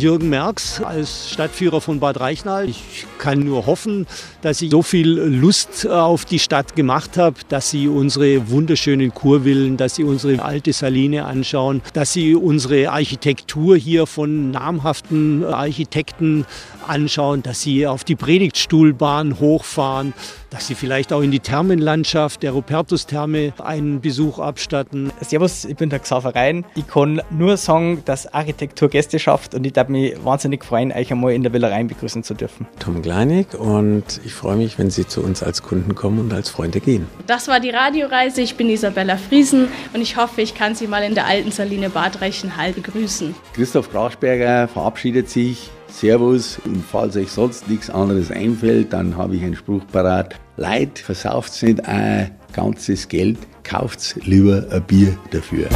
[0.06, 2.70] Jürgen Merks als Stadtführer von Bad Reichenhall.
[2.70, 4.06] Ich kann nur hoffen,
[4.44, 9.78] dass ich so viel Lust auf die Stadt gemacht habe, dass Sie unsere wunderschönen Kurvillen,
[9.78, 16.46] dass Sie unsere alte Saline anschauen, dass Sie unsere Architektur hier von namhaften Architekten
[16.88, 20.14] anschauen, dass Sie auf die Predigtstuhlbahn hochfahren,
[20.56, 25.12] dass Sie vielleicht auch in die Thermenlandschaft der Rupertus-Therme einen Besuch abstatten.
[25.20, 26.64] Servus, ich bin der Xaver Rhein.
[26.76, 31.12] Ich kann nur sagen, dass Architektur Gäste schafft und ich darf mich wahnsinnig freuen, euch
[31.12, 32.68] einmal in der Villa begrüßen zu dürfen.
[32.80, 36.50] Tom Kleinig und ich freue mich, wenn Sie zu uns als Kunden kommen und als
[36.52, 37.06] Freunde gehen.
[37.28, 38.40] Das war die Radioreise.
[38.40, 41.90] Ich bin Isabella Friesen und ich hoffe, ich kann Sie mal in der alten Saline
[41.90, 43.36] Bad Reichenhall begrüßen.
[43.56, 45.70] Christoph Krachsberger verabschiedet sich.
[45.90, 50.36] Servus und falls euch sonst nichts anderes einfällt, dann habe ich einen Spruch parat.
[50.58, 55.68] Leid, versauft nicht ein ganzes Geld, kauft lieber ein Bier dafür.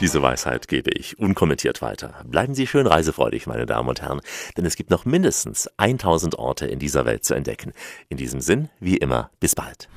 [0.00, 2.12] Diese Weisheit gebe ich unkommentiert weiter.
[2.26, 4.20] Bleiben Sie schön reisefreudig, meine Damen und Herren,
[4.56, 7.72] denn es gibt noch mindestens 1000 Orte in dieser Welt zu entdecken.
[8.08, 9.88] In diesem Sinn, wie immer, bis bald.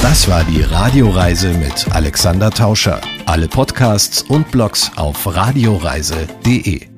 [0.00, 3.00] Das war die Radioreise mit Alexander Tauscher.
[3.26, 6.91] Alle Podcasts und Blogs auf radioreise.de.